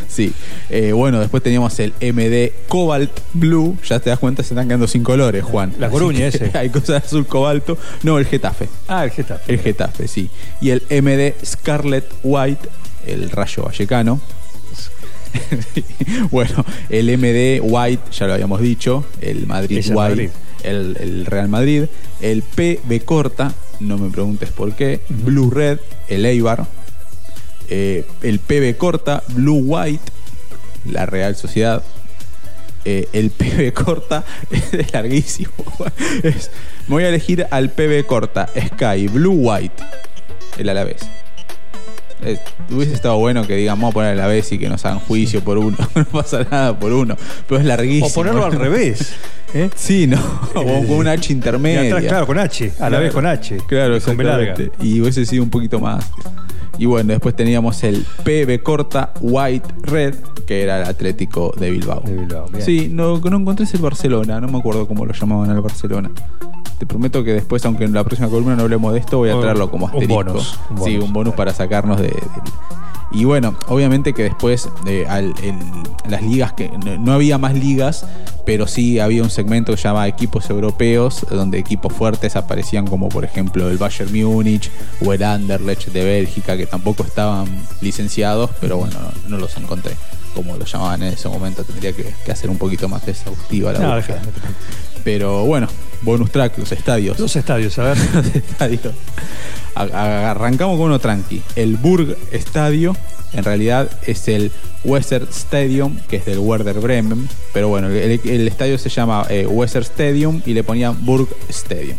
Sí. 0.08 0.32
Eh, 0.70 0.92
bueno, 0.92 1.18
después 1.18 1.42
teníamos 1.42 1.78
el 1.80 1.92
MD 2.00 2.52
Cobalt 2.68 3.10
Blue. 3.34 3.76
Ya 3.88 3.98
te 3.98 4.10
das 4.10 4.20
cuenta, 4.20 4.44
se 4.44 4.54
están 4.54 4.68
quedando 4.68 4.86
sin 4.86 5.02
colores, 5.02 5.39
Juan. 5.42 5.74
La 5.78 5.90
Coruña, 5.90 6.26
ese. 6.26 6.50
Hay 6.54 6.70
cosas 6.70 7.04
azul 7.04 7.26
cobalto. 7.26 7.78
No, 8.02 8.18
el 8.18 8.26
Getafe. 8.26 8.68
Ah, 8.88 9.04
el 9.04 9.10
Getafe. 9.10 9.52
El 9.52 9.60
Getafe, 9.60 10.08
sí. 10.08 10.30
Y 10.60 10.70
el 10.70 10.82
MD 10.90 11.34
Scarlet 11.44 12.06
White, 12.22 12.68
el 13.06 13.30
Rayo 13.30 13.64
Vallecano. 13.64 14.20
bueno, 16.30 16.64
el 16.88 17.16
MD 17.16 17.60
White, 17.62 18.10
ya 18.12 18.26
lo 18.26 18.34
habíamos 18.34 18.60
dicho. 18.60 19.04
El 19.20 19.46
Madrid 19.46 19.78
Es 19.78 19.88
el 19.88 19.96
White, 19.96 20.08
Madrid. 20.10 20.30
El, 20.62 20.96
el 21.00 21.26
Real 21.26 21.48
Madrid. 21.48 21.84
El 22.20 22.42
PB 22.42 23.04
corta, 23.04 23.54
no 23.80 23.98
me 23.98 24.10
preguntes 24.10 24.50
por 24.50 24.74
qué. 24.74 25.00
Blue 25.08 25.50
Red, 25.50 25.78
el 26.08 26.26
Eibar. 26.26 26.66
Eh, 27.68 28.04
el 28.22 28.40
PB 28.40 28.76
corta, 28.76 29.22
Blue 29.28 29.62
White, 29.64 30.12
la 30.86 31.06
Real 31.06 31.36
Sociedad. 31.36 31.82
Eh, 32.84 33.08
el 33.12 33.30
PB 33.30 33.72
corta 33.74 34.24
es 34.50 34.92
larguísimo. 34.92 35.52
Es- 36.22 36.50
me 36.88 36.94
voy 36.94 37.04
a 37.04 37.08
elegir 37.08 37.46
al 37.50 37.70
PB 37.70 38.06
corta, 38.06 38.48
Sky, 38.48 39.06
Blue 39.08 39.32
White, 39.34 39.82
el 40.58 40.68
Alavés. 40.68 41.02
Eh, 42.22 42.38
hubiese 42.70 42.92
estado 42.94 43.16
bueno 43.16 43.46
que 43.46 43.54
digan, 43.56 43.76
vamos 43.78 43.92
a 43.92 43.94
poner 43.94 44.12
a 44.12 44.14
la 44.14 44.26
vez 44.26 44.50
y 44.52 44.58
que 44.58 44.68
nos 44.68 44.84
hagan 44.84 44.98
juicio 45.00 45.42
por 45.42 45.56
uno. 45.58 45.76
no 45.94 46.04
pasa 46.06 46.44
nada 46.50 46.78
por 46.78 46.92
uno. 46.92 47.16
Pero 47.48 47.60
es 47.60 47.66
larguísimo. 47.66 48.06
O 48.08 48.12
ponerlo 48.12 48.44
al 48.44 48.52
revés. 48.52 49.14
¿eh? 49.54 49.70
Sí, 49.74 50.06
¿no? 50.06 50.18
O 50.54 50.62
con 50.64 50.90
un 50.98 51.08
H 51.08 51.32
Y 51.32 51.36
intermedia. 51.36 51.82
atrás, 51.96 52.04
claro, 52.08 52.26
con 52.26 52.38
H. 52.38 52.72
A 52.78 52.82
la 52.84 52.88
Claro. 52.88 53.04
vez 53.04 53.12
con 53.12 53.26
H. 53.26 53.56
Claro, 53.68 53.98
con 54.00 54.16
larga. 54.24 54.42
exactamente. 54.52 54.86
Y 54.86 55.00
hubiese 55.00 55.24
sido 55.24 55.42
un 55.42 55.50
poquito 55.50 55.80
más. 55.80 56.04
Y 56.80 56.86
bueno, 56.86 57.12
después 57.12 57.36
teníamos 57.36 57.84
el 57.84 58.06
PB 58.24 58.62
corta 58.62 59.12
White 59.20 59.68
Red, 59.82 60.14
que 60.46 60.62
era 60.62 60.80
el 60.80 60.88
Atlético 60.88 61.52
de 61.54 61.70
Bilbao. 61.70 62.00
De 62.00 62.16
Bilbao, 62.16 62.46
bien. 62.48 62.64
Sí, 62.64 62.88
no, 62.90 63.18
no 63.18 63.36
encontré 63.36 63.64
es 63.64 63.74
el 63.74 63.82
Barcelona, 63.82 64.40
no 64.40 64.48
me 64.48 64.60
acuerdo 64.60 64.88
cómo 64.88 65.04
lo 65.04 65.12
llamaban 65.12 65.50
al 65.50 65.60
Barcelona. 65.60 66.10
Te 66.80 66.86
prometo 66.86 67.22
que 67.22 67.34
después, 67.34 67.62
aunque 67.66 67.84
en 67.84 67.92
la 67.92 68.02
próxima 68.04 68.28
columna 68.30 68.56
no 68.56 68.62
hablemos 68.62 68.94
de 68.94 69.00
esto, 69.00 69.18
voy 69.18 69.28
a 69.28 69.38
traerlo 69.38 69.70
como 69.70 69.84
un 69.84 69.92
asterisco. 69.92 70.14
bonus, 70.14 70.58
un 70.70 70.76
Sí, 70.78 70.92
bonus. 70.94 71.04
un 71.04 71.12
bonus 71.12 71.34
para 71.34 71.52
sacarnos 71.52 71.98
de. 72.00 72.08
de- 72.08 72.22
y 73.12 73.24
bueno, 73.24 73.54
obviamente 73.68 74.14
que 74.14 74.22
después 74.22 74.68
eh, 74.86 75.04
al- 75.08 75.34
las 76.08 76.22
ligas 76.22 76.52
que 76.54 76.70
no, 76.70 76.96
no 76.96 77.12
había 77.12 77.36
más 77.38 77.52
ligas, 77.54 78.06
pero 78.46 78.66
sí 78.66 78.98
había 79.00 79.22
un 79.22 79.28
segmento 79.30 79.72
que 79.72 79.76
se 79.78 79.88
llamaba 79.88 80.08
equipos 80.08 80.48
europeos, 80.48 81.26
donde 81.28 81.58
equipos 81.58 81.92
fuertes 81.92 82.34
aparecían 82.36 82.86
como 82.86 83.08
por 83.10 83.24
ejemplo 83.24 83.68
el 83.68 83.76
Bayern 83.78 84.10
Múnich 84.16 84.70
o 85.04 85.12
el 85.12 85.22
Anderlecht 85.22 85.88
de 85.88 86.02
Bélgica, 86.04 86.56
que 86.56 86.64
tampoco 86.66 87.02
estaban 87.02 87.46
licenciados, 87.82 88.50
pero 88.60 88.78
bueno, 88.78 88.94
no, 89.28 89.28
no 89.28 89.36
los 89.38 89.54
encontré. 89.58 89.96
Como 90.34 90.56
lo 90.56 90.64
llamaban 90.64 91.02
en 91.02 91.12
ese 91.12 91.28
momento, 91.28 91.64
tendría 91.64 91.92
que, 91.92 92.14
que 92.24 92.32
hacer 92.32 92.48
un 92.48 92.56
poquito 92.56 92.88
más 92.88 93.06
exhaustiva 93.08 93.72
la 93.72 93.80
No, 93.80 93.96
búsqueda. 93.96 94.22
Pero 95.04 95.44
bueno, 95.44 95.68
bonus 96.02 96.30
track, 96.30 96.58
los 96.58 96.72
estadios. 96.72 97.16
Dos 97.16 97.34
estadios, 97.36 97.78
a 97.78 97.84
ver. 97.84 97.98
Los 98.14 98.26
estadios. 98.34 98.94
A- 99.74 99.82
a- 99.82 100.30
Arrancamos 100.32 100.76
con 100.76 100.86
uno 100.86 100.98
tranqui. 100.98 101.42
El 101.56 101.76
Burg 101.76 102.16
Estadio, 102.32 102.96
en 103.32 103.44
realidad 103.44 103.90
es 104.06 104.28
el 104.28 104.50
Weser 104.84 105.22
Stadium, 105.30 105.98
que 106.08 106.16
es 106.16 106.24
del 106.26 106.38
Werder 106.40 106.80
Bremen. 106.80 107.28
Pero 107.52 107.68
bueno, 107.68 107.88
el, 107.88 108.20
el 108.24 108.48
estadio 108.48 108.76
se 108.78 108.88
llama 108.88 109.26
eh, 109.30 109.46
Weser 109.46 109.82
Stadium 109.82 110.42
y 110.44 110.52
le 110.54 110.64
ponían 110.64 111.04
Burg 111.04 111.28
Stadium. 111.48 111.96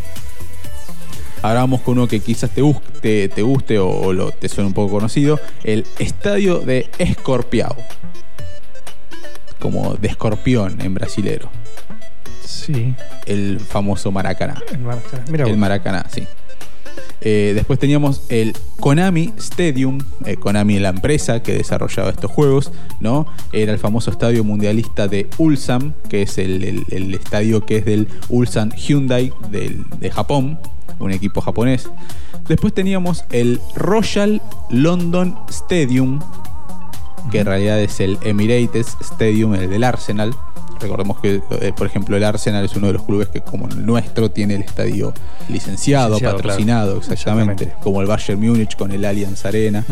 Ahora 1.42 1.60
vamos 1.60 1.80
con 1.80 1.98
uno 1.98 2.06
que 2.06 2.20
quizás 2.20 2.50
te, 2.50 2.62
bus- 2.62 2.80
te, 3.00 3.28
te 3.28 3.42
guste 3.42 3.78
o, 3.80 3.88
o 3.88 4.12
lo, 4.12 4.30
te 4.30 4.48
suene 4.48 4.68
un 4.68 4.74
poco 4.74 4.92
conocido. 4.94 5.40
El 5.64 5.84
Estadio 5.98 6.60
de 6.60 6.88
Escorpiao. 6.98 7.74
Como 9.58 9.94
de 9.94 10.08
escorpión 10.08 10.80
en 10.80 10.94
brasilero. 10.94 11.48
Sí. 12.44 12.94
El 13.26 13.60
famoso 13.60 14.10
Maracaná. 14.12 14.60
El 14.72 14.78
Maracaná. 14.80 15.24
Mira 15.30 15.44
El 15.44 15.50
vos. 15.50 15.58
Maracaná, 15.58 16.06
sí. 16.12 16.26
Eh, 17.24 17.52
después 17.54 17.78
teníamos 17.78 18.22
el 18.30 18.52
Konami 18.80 19.32
Stadium, 19.38 19.98
eh, 20.24 20.36
Konami 20.36 20.80
la 20.80 20.88
empresa 20.88 21.40
que 21.40 21.52
desarrollaba 21.54 22.10
estos 22.10 22.30
juegos, 22.30 22.72
¿no? 22.98 23.26
Era 23.52 23.72
el 23.72 23.78
famoso 23.78 24.10
estadio 24.10 24.42
mundialista 24.42 25.06
de 25.06 25.28
Ulsan, 25.38 25.94
que 26.08 26.22
es 26.22 26.36
el, 26.38 26.64
el- 26.64 26.84
el 26.90 27.14
estadio 27.14 27.64
que 27.64 27.76
es 27.76 27.84
del 27.84 28.08
Ulsan 28.28 28.72
Hyundai 28.72 29.32
del- 29.50 29.84
de 30.00 30.10
Japón, 30.10 30.58
un 30.98 31.12
equipo 31.12 31.40
japonés. 31.40 31.88
Después 32.48 32.74
teníamos 32.74 33.24
el 33.30 33.60
Royal 33.76 34.42
London 34.70 35.38
Stadium, 35.48 36.18
que 37.30 37.38
en 37.40 37.46
realidad 37.46 37.78
es 37.80 38.00
el 38.00 38.18
Emirates 38.22 38.96
Stadium, 39.00 39.54
el 39.54 39.70
del 39.70 39.84
Arsenal. 39.84 40.34
Recordemos 40.82 41.20
que, 41.20 41.40
eh, 41.60 41.72
por 41.76 41.86
ejemplo, 41.86 42.16
el 42.16 42.24
Arsenal 42.24 42.64
es 42.64 42.74
uno 42.76 42.88
de 42.88 42.92
los 42.94 43.02
clubes 43.04 43.28
que, 43.28 43.40
como 43.40 43.68
el 43.68 43.84
nuestro, 43.86 44.30
tiene 44.30 44.54
el 44.56 44.62
estadio 44.62 45.12
licenciado, 45.48 46.10
Licenciado, 46.16 46.36
patrocinado, 46.36 46.98
claro. 46.98 47.12
exactamente. 47.12 47.52
Exactamente. 47.64 47.84
Como 47.84 48.00
el 48.00 48.06
Bayern 48.08 48.40
Múnich 48.40 48.76
con 48.76 48.90
el 48.92 49.04
Allianz 49.04 49.44
Arena. 49.44 49.84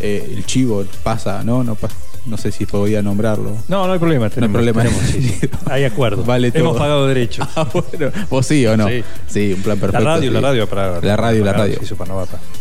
Eh, 0.00 0.34
el 0.36 0.46
Chivo 0.46 0.84
pasa, 1.02 1.42
¿no? 1.44 1.62
No, 1.64 1.76
pas- 1.76 1.90
no 2.26 2.36
sé 2.36 2.52
si 2.52 2.66
podía 2.66 3.02
nombrarlo. 3.02 3.56
No, 3.68 3.86
no 3.86 3.92
hay 3.92 3.98
problema. 3.98 4.28
Tenemos, 4.30 4.54
problema. 4.54 4.82
tenemos, 4.82 5.02
sí, 5.04 5.22
sí. 5.22 5.48
Hay 5.70 5.84
acuerdo. 5.84 6.22
Vale 6.24 6.48
Hemos 6.54 6.72
todo. 6.72 6.78
pagado 6.78 7.06
derechos. 7.06 7.46
Ah, 7.56 7.66
bueno. 7.72 8.12
¿Vos 8.28 8.46
sí 8.46 8.66
o 8.66 8.76
no? 8.76 8.88
Sí. 8.88 9.02
Sí, 9.26 9.52
un 9.54 9.62
plan 9.62 9.76
La 9.76 9.80
perfecto. 9.80 10.04
radio, 10.06 10.28
sí. 10.30 10.34
la 10.34 10.40
radio 10.40 10.68
para. 10.68 11.00
La 11.00 11.16
radio, 11.16 11.44
la 11.44 11.52
para- 11.52 11.64
radio. 11.64 11.80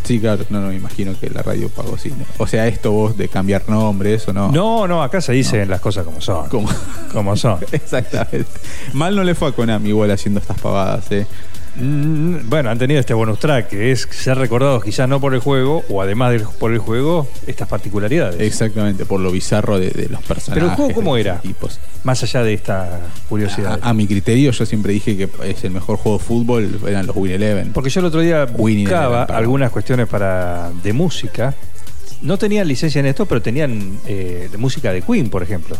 Sí, 0.03 0.19
claro. 0.19 0.43
No, 0.49 0.61
no, 0.61 0.67
me 0.69 0.75
imagino 0.75 1.13
que 1.19 1.29
la 1.29 1.41
radio 1.43 1.69
pagó 1.69 1.97
sí. 1.97 2.11
O 2.37 2.47
sea, 2.47 2.67
esto 2.67 2.91
vos 2.91 3.17
de 3.17 3.27
cambiar 3.27 3.67
nombres 3.69 4.27
o 4.27 4.33
no. 4.33 4.51
No, 4.51 4.87
no, 4.87 5.03
acá 5.03 5.21
se 5.21 5.33
dicen 5.33 5.69
las 5.69 5.81
cosas 5.81 6.05
como 6.05 6.19
son. 6.21 6.47
Como- 6.49 6.69
Como 7.13 7.35
son. 7.35 7.59
Exactamente. 7.71 8.47
Mal 8.93 9.15
no 9.15 9.23
le 9.23 9.35
fue 9.35 9.49
a 9.49 9.51
Konami 9.51 9.89
igual 9.89 10.11
haciendo 10.11 10.39
estas 10.39 10.59
pavadas, 10.59 11.11
¿eh? 11.11 11.27
Mm, 11.75 12.49
Bueno, 12.49 12.69
han 12.69 12.77
tenido 12.79 12.99
este 12.99 13.13
bonus 13.13 13.39
track 13.39 13.69
que 13.69 13.91
es 13.91 14.07
ser 14.11 14.37
recordados 14.37 14.83
quizás 14.83 15.07
no 15.07 15.19
por 15.21 15.33
el 15.33 15.39
juego 15.39 15.83
o 15.89 16.01
además 16.01 16.31
del, 16.31 16.41
por 16.59 16.71
el 16.73 16.79
juego 16.79 17.27
estas 17.47 17.67
particularidades. 17.67 18.39
Exactamente, 18.41 19.05
por 19.05 19.19
lo 19.19 19.31
bizarro 19.31 19.79
de, 19.79 19.89
de 19.91 20.09
los 20.09 20.21
personajes. 20.23 20.53
Pero 20.53 20.65
el 20.67 20.71
juego, 20.75 20.93
¿cómo 20.93 21.15
de 21.15 21.21
era? 21.21 21.35
equipos. 21.37 21.79
Más 22.03 22.21
allá 22.23 22.43
de 22.43 22.53
esta 22.53 22.99
curiosidad. 23.29 23.79
A, 23.81 23.89
a 23.89 23.93
mi 23.93 24.07
criterio, 24.07 24.51
yo 24.51 24.65
siempre 24.65 24.93
dije 24.93 25.15
que 25.15 25.29
es 25.45 25.63
el 25.63 25.71
mejor 25.71 25.97
juego 25.97 26.17
de 26.17 26.23
fútbol, 26.23 26.79
eran 26.87 27.05
los 27.07 27.15
Win 27.15 27.33
Eleven. 27.33 27.71
Porque 27.73 27.89
yo 27.89 27.99
el 27.99 28.05
otro 28.07 28.21
día 28.21 28.45
buscaba 28.45 29.23
Eleven, 29.23 29.35
algunas 29.35 29.71
cuestiones 29.71 30.07
para 30.07 30.71
de 30.83 30.93
música. 30.93 31.53
No 32.21 32.37
tenían 32.37 32.67
licencia 32.67 32.99
en 32.99 33.05
esto, 33.05 33.25
pero 33.25 33.41
tenían 33.41 33.97
eh, 34.05 34.49
de 34.51 34.57
música 34.57 34.91
de 34.91 35.01
Queen, 35.01 35.29
por 35.29 35.41
ejemplo. 35.43 35.77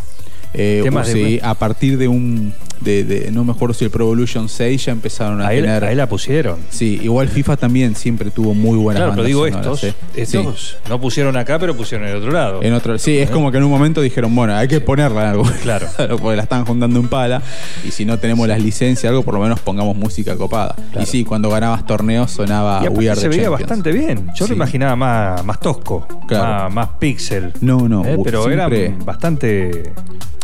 Eh, 0.52 0.80
Temas 0.82 1.12
de 1.12 1.40
a 1.42 1.54
partir 1.54 1.96
de 1.98 2.08
un. 2.08 2.52
De, 2.80 3.04
de- 3.04 3.30
no 3.30 3.44
me 3.44 3.52
acuerdo 3.52 3.74
si 3.74 3.84
el 3.84 3.90
Pro 3.90 4.06
Evolution 4.06 4.48
6 4.48 4.86
ya 4.86 4.92
empezaron 4.92 5.42
a 5.42 5.48
Ahí, 5.48 5.60
tener. 5.60 5.84
ahí 5.84 5.94
la 5.94 6.08
pusieron. 6.08 6.56
Sí, 6.70 6.98
igual 7.02 7.28
FIFA 7.28 7.58
también 7.58 7.94
siempre 7.94 8.30
tuvo 8.30 8.54
muy 8.54 8.78
buenas 8.78 9.00
Claro, 9.02 9.12
pero 9.16 9.24
digo 9.26 9.44
sonoras, 9.46 9.66
estos. 9.66 9.84
¿eh? 9.84 9.94
Estos 10.16 10.78
no 10.88 10.98
pusieron 10.98 11.36
acá, 11.36 11.58
pero 11.58 11.76
pusieron 11.76 12.06
en 12.08 12.14
el 12.14 12.20
otro 12.22 12.32
lado. 12.32 12.62
Sí. 12.62 12.66
En 12.68 12.72
otro, 12.72 12.98
sí, 12.98 13.18
es 13.18 13.28
como 13.28 13.52
que 13.52 13.58
en 13.58 13.64
un 13.64 13.70
momento 13.70 14.00
dijeron, 14.00 14.34
bueno, 14.34 14.56
hay 14.56 14.66
que 14.66 14.80
ponerla 14.80 15.24
en 15.24 15.28
algo. 15.28 15.44
Claro. 15.62 15.86
porque 16.20 16.36
la 16.36 16.42
están 16.44 16.64
juntando 16.64 16.98
en 16.98 17.08
pala. 17.08 17.42
Y 17.86 17.90
si 17.90 18.06
no 18.06 18.18
tenemos 18.18 18.48
las 18.48 18.62
licencias, 18.62 19.10
algo, 19.10 19.22
por 19.24 19.34
lo 19.34 19.40
menos 19.40 19.60
pongamos 19.60 19.94
música 19.94 20.36
copada. 20.36 20.74
Claro. 20.74 21.02
Y 21.02 21.06
sí, 21.06 21.22
cuando 21.22 21.50
ganabas 21.50 21.84
torneos 21.84 22.30
sonaba 22.30 22.80
y 22.82 22.88
We 22.88 23.10
Are 23.10 23.14
se 23.20 23.28
the 23.28 23.28
veía 23.28 23.42
Champions. 23.50 23.60
bastante 23.68 23.92
bien. 23.92 24.26
Yo 24.34 24.46
Sí. 24.46 24.52
lo 24.52 24.56
imaginaba 24.56 24.96
más, 24.96 25.44
más 25.44 25.60
tosco, 25.60 26.08
Claro. 26.26 26.44
más, 26.64 26.72
más 26.72 26.88
pixel. 26.98 27.52
No, 27.60 27.86
no, 27.90 28.06
Eh, 28.06 28.16
pero 28.24 28.44
siempre- 28.44 28.86
eran 28.86 29.04
bastante. 29.04 29.92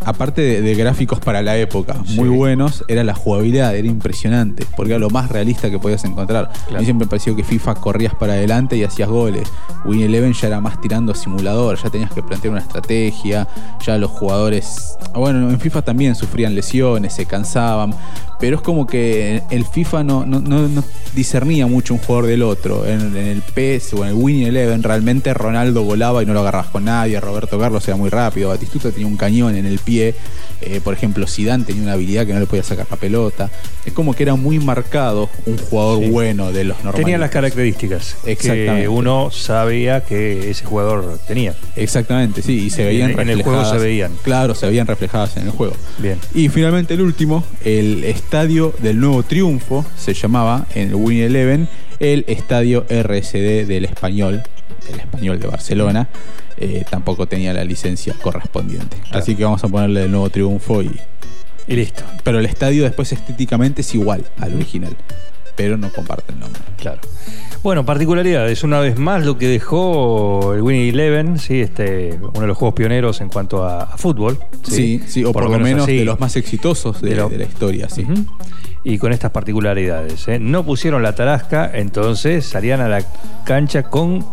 Aparte 0.04 0.40
de, 0.42 0.60
de 0.62 0.74
gráficos 0.74 1.18
para 1.18 1.42
la 1.42 1.56
época, 1.56 1.96
Sí. 2.06 2.14
muy 2.14 2.28
buenos, 2.28 2.84
era 2.86 3.02
la 3.02 3.14
jugabilidad, 3.14 3.74
era 3.74 3.88
impresionante, 3.88 4.64
porque 4.76 4.92
era 4.92 4.98
lo 5.00 5.10
más 5.10 5.30
realista 5.30 5.68
que 5.70 5.78
podías 5.78 6.04
encontrar. 6.04 6.44
A 6.44 6.64
Claro. 6.66 6.78
mí 6.78 6.84
siempre 6.84 7.06
me 7.06 7.10
pareció 7.10 7.34
que 7.34 7.42
FIFA 7.42 7.74
corrías 7.76 8.14
para 8.14 8.34
adelante 8.34 8.76
y 8.76 8.84
hacías 8.84 9.08
goles. 9.08 9.48
Win 9.84 10.02
Eleven 10.02 10.32
ya 10.32 10.48
era 10.48 10.60
más 10.60 10.80
tirando 10.80 11.14
simulador, 11.14 11.78
ya 11.82 11.90
tenías 11.90 12.12
que 12.12 12.22
plantear 12.22 12.52
una 12.52 12.60
estrategia, 12.60 13.48
ya 13.84 13.98
los 13.98 14.10
jugadores, 14.10 14.96
bueno, 15.14 15.48
en 15.50 15.58
FIFA 15.58 15.82
también 15.82 16.14
sufrían 16.14 16.54
lesiones, 16.54 17.12
se 17.14 17.26
cansaban, 17.26 17.94
pero 18.38 18.56
es 18.56 18.62
como 18.62 18.86
que 18.86 19.42
el 19.50 19.64
FIFA 19.64 20.04
no, 20.04 20.26
no, 20.26 20.40
no- 20.40 20.68
no 20.68 20.84
discernía 21.14 21.66
mucho 21.66 21.94
un 21.94 22.00
jugador 22.00 22.26
del 22.26 22.42
otro. 22.42 22.84
En, 22.86 23.16
en 23.16 23.26
el 23.26 23.40
PES 23.42 23.94
o 23.94 24.04
en 24.04 24.08
el 24.10 24.14
Win 24.14 24.42
Eleven 24.46 24.82
realmente 24.82 25.32
Ronaldo 25.32 25.82
volaba 25.84 26.22
y 26.22 26.26
no 26.26 26.34
lo 26.34 26.40
agarrabas 26.40 26.66
con 26.68 26.84
nadie, 26.84 27.18
Roberto 27.18 27.58
Carlos 27.58 27.86
era 27.88 27.96
muy 27.96 28.10
rápido, 28.10 28.50
Batistuta 28.50 28.90
tenía 28.90 29.06
un 29.06 29.16
cañón 29.16 29.56
en 29.56 29.64
el 29.64 29.78
pie, 29.86 30.14
eh, 30.60 30.80
por 30.84 30.92
ejemplo 30.92 31.26
Zidane 31.26 31.64
tenía 31.64 31.82
una 31.84 31.92
habilidad 31.94 32.26
que 32.26 32.34
no 32.34 32.40
le 32.40 32.46
podía 32.46 32.62
sacar 32.62 32.86
la 32.90 32.96
pelota. 32.98 33.50
Es 33.86 33.92
como 33.94 34.12
que 34.14 34.24
era 34.24 34.34
muy 34.34 34.58
marcado 34.58 35.30
un 35.46 35.56
jugador 35.56 36.02
Sí. 36.04 36.10
bueno 36.10 36.52
de 36.52 36.64
los 36.64 36.76
normales. 36.78 37.04
Tenía 37.04 37.16
las 37.18 37.30
características 37.30 38.16
que 38.24 38.88
uno 38.88 39.30
sabía 39.30 40.02
que 40.04 40.50
ese 40.50 40.64
jugador 40.66 41.18
tenía. 41.26 41.54
Exactamente, 41.76 42.42
sí, 42.42 42.64
y 42.66 42.70
se 42.70 42.84
veían 42.84 43.12
En- 43.12 43.20
en 43.20 43.28
el 43.30 43.38
reflejadas. 43.38 43.68
juego 43.68 43.80
se 43.80 43.86
veían. 43.88 44.12
Claro, 44.22 44.54
se 44.54 44.66
veían 44.66 44.86
reflejadas 44.86 45.36
en 45.36 45.44
el 45.44 45.50
juego. 45.50 45.74
Bien. 45.98 46.18
Y 46.34 46.48
finalmente 46.48 46.94
el 46.94 47.00
último, 47.00 47.44
el 47.64 48.04
estadio 48.04 48.74
del 48.82 48.98
nuevo 49.00 49.22
triunfo, 49.22 49.86
se 49.96 50.12
llamaba 50.14 50.66
en 50.74 50.88
el 50.88 50.94
Win 50.96 51.22
Eleven 51.22 51.68
el 52.00 52.24
estadio 52.28 52.84
RSD 52.90 53.64
del 53.66 53.84
español, 53.86 54.42
el 54.92 55.00
español 55.00 55.38
de 55.40 55.46
Barcelona. 55.48 56.08
Eh, 56.58 56.84
tampoco 56.88 57.26
tenía 57.26 57.52
la 57.52 57.64
licencia 57.64 58.14
correspondiente. 58.22 58.96
Claro. 59.04 59.18
Así 59.18 59.34
que 59.36 59.44
vamos 59.44 59.62
a 59.62 59.68
ponerle 59.68 60.04
el 60.04 60.10
nuevo 60.10 60.30
triunfo 60.30 60.82
y. 60.82 60.98
Y 61.68 61.74
listo. 61.76 62.02
Pero 62.22 62.38
el 62.38 62.46
estadio 62.46 62.84
después 62.84 63.12
estéticamente 63.12 63.80
es 63.80 63.94
igual 63.94 64.24
al 64.38 64.54
original. 64.54 64.96
Pero 65.56 65.76
no 65.76 65.90
comparte 65.90 66.32
el 66.32 66.38
nombre. 66.38 66.60
Claro. 66.78 67.00
Bueno, 67.62 67.84
particularidades. 67.84 68.62
Una 68.62 68.78
vez 68.78 68.98
más, 68.98 69.24
lo 69.24 69.36
que 69.38 69.48
dejó 69.48 70.54
el 70.54 70.62
Winnie 70.62 70.90
Eleven, 70.90 71.38
¿sí? 71.38 71.60
este, 71.60 72.18
uno 72.22 72.40
de 72.42 72.46
los 72.46 72.56
juegos 72.56 72.74
pioneros 72.74 73.20
en 73.20 73.28
cuanto 73.30 73.64
a, 73.64 73.82
a 73.84 73.96
fútbol. 73.96 74.38
Sí, 74.62 75.02
sí, 75.06 75.24
o 75.24 75.32
por, 75.32 75.50
lo 75.50 75.58
menos, 75.58 75.86
de 75.86 76.04
los 76.04 76.20
más 76.20 76.36
exitosos 76.36 77.00
de, 77.02 77.10
De 77.10 77.16
lo- 77.16 77.28
de 77.30 77.38
la 77.38 77.44
historia, 77.44 77.88
sí. 77.88 78.06
Y 78.84 78.98
con 78.98 79.12
estas 79.12 79.32
particularidades. 79.32 80.28
¿eh? 80.28 80.38
No 80.38 80.64
pusieron 80.64 81.02
la 81.02 81.14
tarasca, 81.14 81.68
entonces 81.74 82.46
salían 82.46 82.80
a 82.80 82.88
la 82.88 83.02
cancha 83.44 83.82
con 83.84 84.24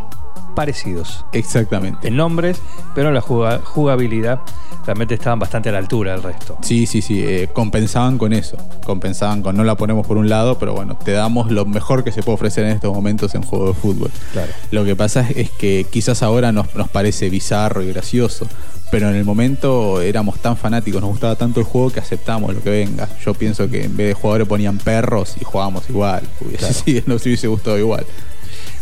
parecidos 0.53 1.25
Exactamente. 1.31 2.07
en 2.07 2.15
nombres, 2.17 2.59
pero 2.95 3.09
en 3.09 3.13
la 3.15 3.21
juga- 3.21 3.59
jugabilidad 3.63 4.39
realmente 4.85 5.13
estaban 5.15 5.39
bastante 5.39 5.69
a 5.69 5.71
la 5.71 5.77
altura 5.77 6.11
del 6.11 6.23
resto. 6.23 6.57
Sí, 6.61 6.85
sí, 6.85 7.01
sí, 7.01 7.23
eh, 7.23 7.49
compensaban 7.53 8.17
con 8.17 8.33
eso, 8.33 8.57
compensaban 8.85 9.41
con 9.41 9.55
no 9.55 9.63
la 9.63 9.75
ponemos 9.75 10.05
por 10.05 10.17
un 10.17 10.27
lado, 10.29 10.57
pero 10.59 10.73
bueno, 10.73 10.97
te 11.03 11.11
damos 11.11 11.51
lo 11.51 11.65
mejor 11.65 12.03
que 12.03 12.11
se 12.11 12.21
puede 12.21 12.35
ofrecer 12.35 12.65
en 12.65 12.71
estos 12.71 12.93
momentos 12.93 13.33
en 13.35 13.43
juego 13.43 13.67
de 13.69 13.73
fútbol. 13.73 14.11
Claro. 14.33 14.51
Lo 14.71 14.83
que 14.85 14.95
pasa 14.95 15.25
es 15.35 15.51
que 15.51 15.85
quizás 15.89 16.21
ahora 16.23 16.51
nos, 16.51 16.73
nos 16.75 16.89
parece 16.89 17.29
bizarro 17.29 17.81
y 17.81 17.87
gracioso, 17.93 18.47
pero 18.91 19.09
en 19.09 19.15
el 19.15 19.23
momento 19.25 20.01
éramos 20.01 20.37
tan 20.39 20.57
fanáticos, 20.57 21.01
nos 21.01 21.11
gustaba 21.11 21.35
tanto 21.35 21.59
el 21.61 21.65
juego 21.65 21.89
que 21.89 21.99
aceptamos 22.01 22.53
lo 22.53 22.61
que 22.61 22.69
venga. 22.69 23.07
Yo 23.25 23.33
pienso 23.33 23.69
que 23.69 23.85
en 23.85 23.95
vez 23.97 24.07
de 24.09 24.13
jugadores 24.13 24.47
ponían 24.47 24.77
perros 24.77 25.35
y 25.39 25.45
jugábamos 25.45 25.89
igual, 25.89 26.23
hubiese 26.41 26.73
sido- 26.73 27.03
nos 27.07 27.25
hubiese 27.25 27.47
gustado 27.47 27.79
igual. 27.79 28.05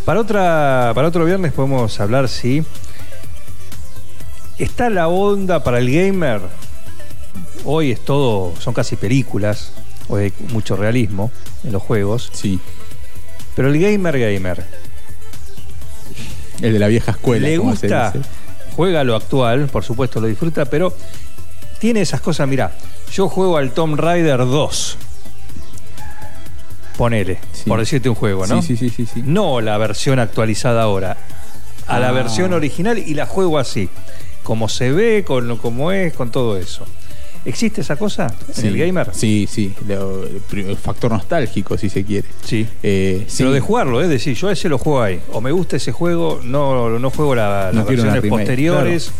Para, 0.05 0.20
otra, 0.20 0.91
para 0.96 1.08
otro 1.08 1.25
viernes 1.25 1.53
podemos 1.53 2.00
hablar 2.00 2.27
si 2.27 2.63
está 4.58 4.89
la 4.89 5.08
onda 5.08 5.63
para 5.63 5.79
el 5.79 5.91
gamer. 5.91 6.41
Hoy 7.65 7.91
es 7.91 8.03
todo, 8.03 8.53
son 8.60 8.74
casi 8.74 8.96
películas, 8.96 9.74
hoy 10.08 10.24
hay 10.24 10.34
mucho 10.51 10.75
realismo 10.75 11.31
en 11.63 11.72
los 11.72 11.84
juegos, 11.84 12.31
Sí, 12.34 12.60
pero 13.55 13.70
el 13.70 13.79
gamer 13.79 14.20
gamer 14.20 14.65
el 16.62 16.74
de 16.74 16.79
la 16.79 16.88
vieja 16.88 17.12
escuela. 17.12 17.48
le 17.48 17.58
como 17.58 17.75
se 17.75 17.88
gusta, 17.88 18.12
dice. 18.12 18.29
juega 18.75 19.03
lo 19.03 19.15
actual, 19.15 19.67
por 19.67 19.84
supuesto 19.84 20.20
lo 20.20 20.27
disfruta, 20.27 20.65
pero 20.65 20.93
tiene 21.79 22.01
esas 22.01 22.22
cosas, 22.22 22.48
mira, 22.48 22.72
yo 23.12 23.29
juego 23.29 23.58
al 23.58 23.72
Tomb 23.72 24.00
Raider 24.00 24.39
2. 24.39 24.98
Ponele, 26.98 27.39
Sí. 27.53 27.63
por 27.69 27.79
decirte 27.79 28.10
un 28.10 28.15
juego, 28.15 28.45
¿no? 28.48 28.62
Sí, 28.62 28.75
sí, 28.77 28.89
sí, 28.89 29.05
sí. 29.05 29.24
No 29.25 29.62
la 29.62 29.77
versión 29.77 30.19
actualizada 30.19 30.83
ahora. 30.83 31.17
A 31.88 32.00
la 32.00 32.10
Ah. 32.10 32.12
versión 32.12 32.53
original 32.53 32.98
y 33.00 33.13
la 33.13 33.25
juego 33.25 33.57
así. 33.57 33.89
Como 34.43 34.69
se 34.69 34.91
ve, 34.91 35.24
con 35.25 35.48
lo 35.48 35.57
como 35.57 35.91
es, 35.91 36.13
con 36.13 36.31
todo 36.31 36.57
eso. 36.57 36.86
¿Existe 37.43 37.81
esa 37.81 37.95
cosa 37.95 38.31
en 38.57 38.65
el 38.67 38.77
gamer? 38.77 39.10
Sí, 39.13 39.48
sí, 39.51 39.74
lo- 39.88 40.24
el, 40.25 40.77
factor 40.77 41.12
nostálgico, 41.12 41.75
si 41.75 41.89
se 41.89 42.03
quiere. 42.03 42.27
Sí. 42.45 42.67
Eh, 42.83 43.24
sí. 43.27 43.38
Pero 43.39 43.51
de 43.51 43.60
jugarlo, 43.62 44.00
es 44.01 44.10
decir, 44.10 44.36
yo 44.36 44.50
a 44.50 44.51
ese 44.53 44.69
lo 44.69 44.77
juego 44.77 45.01
ahí. 45.01 45.19
O 45.33 45.41
me 45.41 45.51
gusta 45.51 45.77
ese 45.77 45.91
juego, 45.91 46.39
no, 46.43 47.00
no 47.00 47.10
juego 47.10 47.33
la- 47.33 47.71
No 47.74 47.79
las 47.79 47.88
versiones 47.88 48.24
posteriores. 48.29 49.12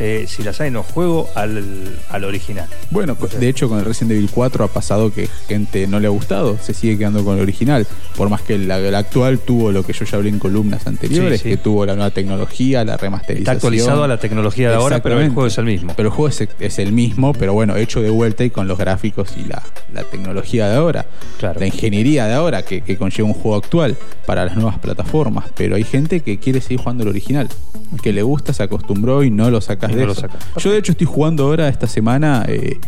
Eh, 0.00 0.26
si 0.28 0.44
las 0.44 0.60
hay, 0.60 0.70
no 0.70 0.82
juego 0.84 1.28
al, 1.34 1.98
al 2.10 2.24
original. 2.24 2.68
Bueno, 2.90 3.16
co- 3.16 3.26
de 3.26 3.48
hecho 3.48 3.68
con 3.68 3.80
el 3.80 3.84
Resident 3.84 4.12
Evil 4.12 4.30
4 4.32 4.64
ha 4.64 4.68
pasado 4.68 5.12
que 5.12 5.26
gente 5.48 5.86
no 5.88 5.98
le 5.98 6.06
ha 6.06 6.10
gustado, 6.10 6.56
se 6.62 6.72
sigue 6.72 6.96
quedando 6.96 7.24
con 7.24 7.36
el 7.36 7.42
original, 7.42 7.86
por 8.16 8.28
más 8.30 8.42
que 8.42 8.54
el, 8.54 8.70
el 8.70 8.94
actual 8.94 9.40
tuvo 9.40 9.72
lo 9.72 9.82
que 9.84 9.92
yo 9.92 10.04
ya 10.04 10.16
hablé 10.18 10.28
en 10.30 10.38
columnas 10.38 10.86
anteriores, 10.86 11.40
Sí, 11.40 11.44
sí. 11.44 11.50
que 11.50 11.56
tuvo 11.56 11.84
la 11.84 11.94
nueva 11.96 12.10
tecnología, 12.10 12.84
la 12.84 12.96
remasterización. 12.96 13.40
Está 13.42 13.52
actualizado 13.52 14.04
a 14.04 14.08
la 14.08 14.18
tecnología 14.18 14.68
de 14.70 14.76
ahora, 14.76 15.02
pero 15.02 15.20
el 15.20 15.30
juego 15.30 15.46
es 15.48 15.58
el 15.58 15.64
mismo. 15.64 15.92
Pero 15.96 16.10
el 16.10 16.14
juego 16.14 16.28
es, 16.28 16.48
es 16.60 16.78
el 16.78 16.92
mismo, 16.92 17.32
pero 17.32 17.52
bueno, 17.52 17.74
hecho 17.76 18.00
de 18.00 18.10
vuelta 18.10 18.44
y 18.44 18.50
con 18.50 18.68
los 18.68 18.78
gráficos 18.78 19.30
y 19.36 19.44
la, 19.48 19.62
la 19.92 20.04
tecnología 20.04 20.68
de 20.68 20.76
ahora. 20.76 21.06
Claro. 21.38 21.58
La 21.58 21.66
ingeniería 21.66 22.26
de 22.26 22.34
ahora 22.34 22.62
que, 22.62 22.82
que 22.82 22.96
conlleva 22.96 23.26
un 23.28 23.34
juego 23.34 23.56
actual 23.56 23.96
para 24.26 24.44
las 24.44 24.54
nuevas 24.54 24.78
plataformas. 24.78 25.46
Pero 25.56 25.74
hay 25.74 25.84
gente 25.84 26.20
que 26.20 26.38
quiere 26.38 26.60
seguir 26.60 26.78
jugando 26.78 27.02
el 27.02 27.08
original, 27.08 27.48
que 28.02 28.12
le 28.12 28.22
gusta, 28.22 28.52
se 28.52 28.62
acostumbró 28.62 29.24
y 29.24 29.30
no 29.30 29.50
lo 29.50 29.60
sacas 29.88 29.92
Y 29.92 29.94
de 29.96 30.00
no 30.00 30.06
lo 30.06 30.12
eso. 30.12 30.20
sacas. 30.22 30.44
Yo 30.62 30.70
de 30.72 30.78
hecho 30.78 30.92
estoy 30.92 31.06
jugando 31.06 31.44
ahora 31.44 31.68
esta 31.68 31.86
semana. 31.86 32.44
eh, 32.48 32.78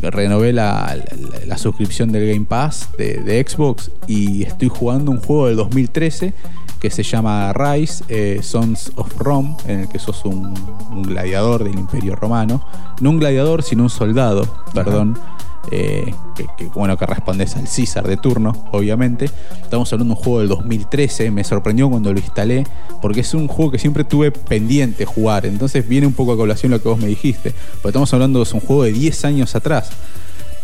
renové 0.00 0.52
la, 0.52 0.96
la- 0.96 1.44
la 1.46 1.58
suscripción 1.58 2.12
del 2.12 2.32
Game 2.32 2.46
Pass 2.48 2.88
de, 2.96 3.14
de 3.18 3.44
Xbox 3.44 3.90
y 4.06 4.44
estoy 4.44 4.68
jugando 4.68 5.10
un 5.10 5.18
juego 5.18 5.48
del 5.48 5.56
2013 5.56 6.34
que 6.78 6.88
se 6.90 7.02
llama 7.02 7.52
Rise, 7.52 8.04
eh, 8.08 8.38
Sons 8.40 8.92
of 8.94 9.12
Rome, 9.18 9.56
en 9.66 9.80
el 9.80 9.88
que 9.88 9.98
sos 9.98 10.24
un, 10.24 10.54
un 10.92 11.02
gladiador 11.02 11.64
del 11.64 11.76
Imperio 11.76 12.14
Romano. 12.14 12.64
No 13.00 13.10
un 13.10 13.18
gladiador, 13.18 13.64
sino 13.64 13.82
un 13.82 13.90
soldado, 13.90 14.46
perdón. 14.72 15.18
Eh, 15.70 16.14
que, 16.34 16.46
que, 16.56 16.66
bueno, 16.66 16.96
que 16.96 17.06
respondes 17.06 17.56
al 17.56 17.68
César 17.68 18.06
de 18.06 18.16
turno, 18.16 18.68
obviamente. 18.72 19.30
Estamos 19.62 19.92
hablando 19.92 20.14
de 20.14 20.18
un 20.18 20.24
juego 20.24 20.38
del 20.40 20.48
2013, 20.48 21.30
me 21.30 21.44
sorprendió 21.44 21.88
cuando 21.90 22.12
lo 22.12 22.18
instalé, 22.18 22.64
porque 23.00 23.20
es 23.20 23.34
un 23.34 23.48
juego 23.48 23.70
que 23.70 23.78
siempre 23.78 24.04
tuve 24.04 24.30
pendiente 24.30 25.04
jugar, 25.04 25.46
entonces 25.46 25.86
viene 25.88 26.06
un 26.06 26.12
poco 26.12 26.32
a 26.32 26.36
colación 26.36 26.72
lo 26.72 26.82
que 26.82 26.88
vos 26.88 26.98
me 26.98 27.06
dijiste, 27.06 27.52
porque 27.82 27.88
estamos 27.88 28.12
hablando 28.14 28.42
de 28.42 28.50
un 28.52 28.60
juego 28.60 28.84
de 28.84 28.92
10 28.92 29.24
años 29.24 29.54
atrás 29.54 29.90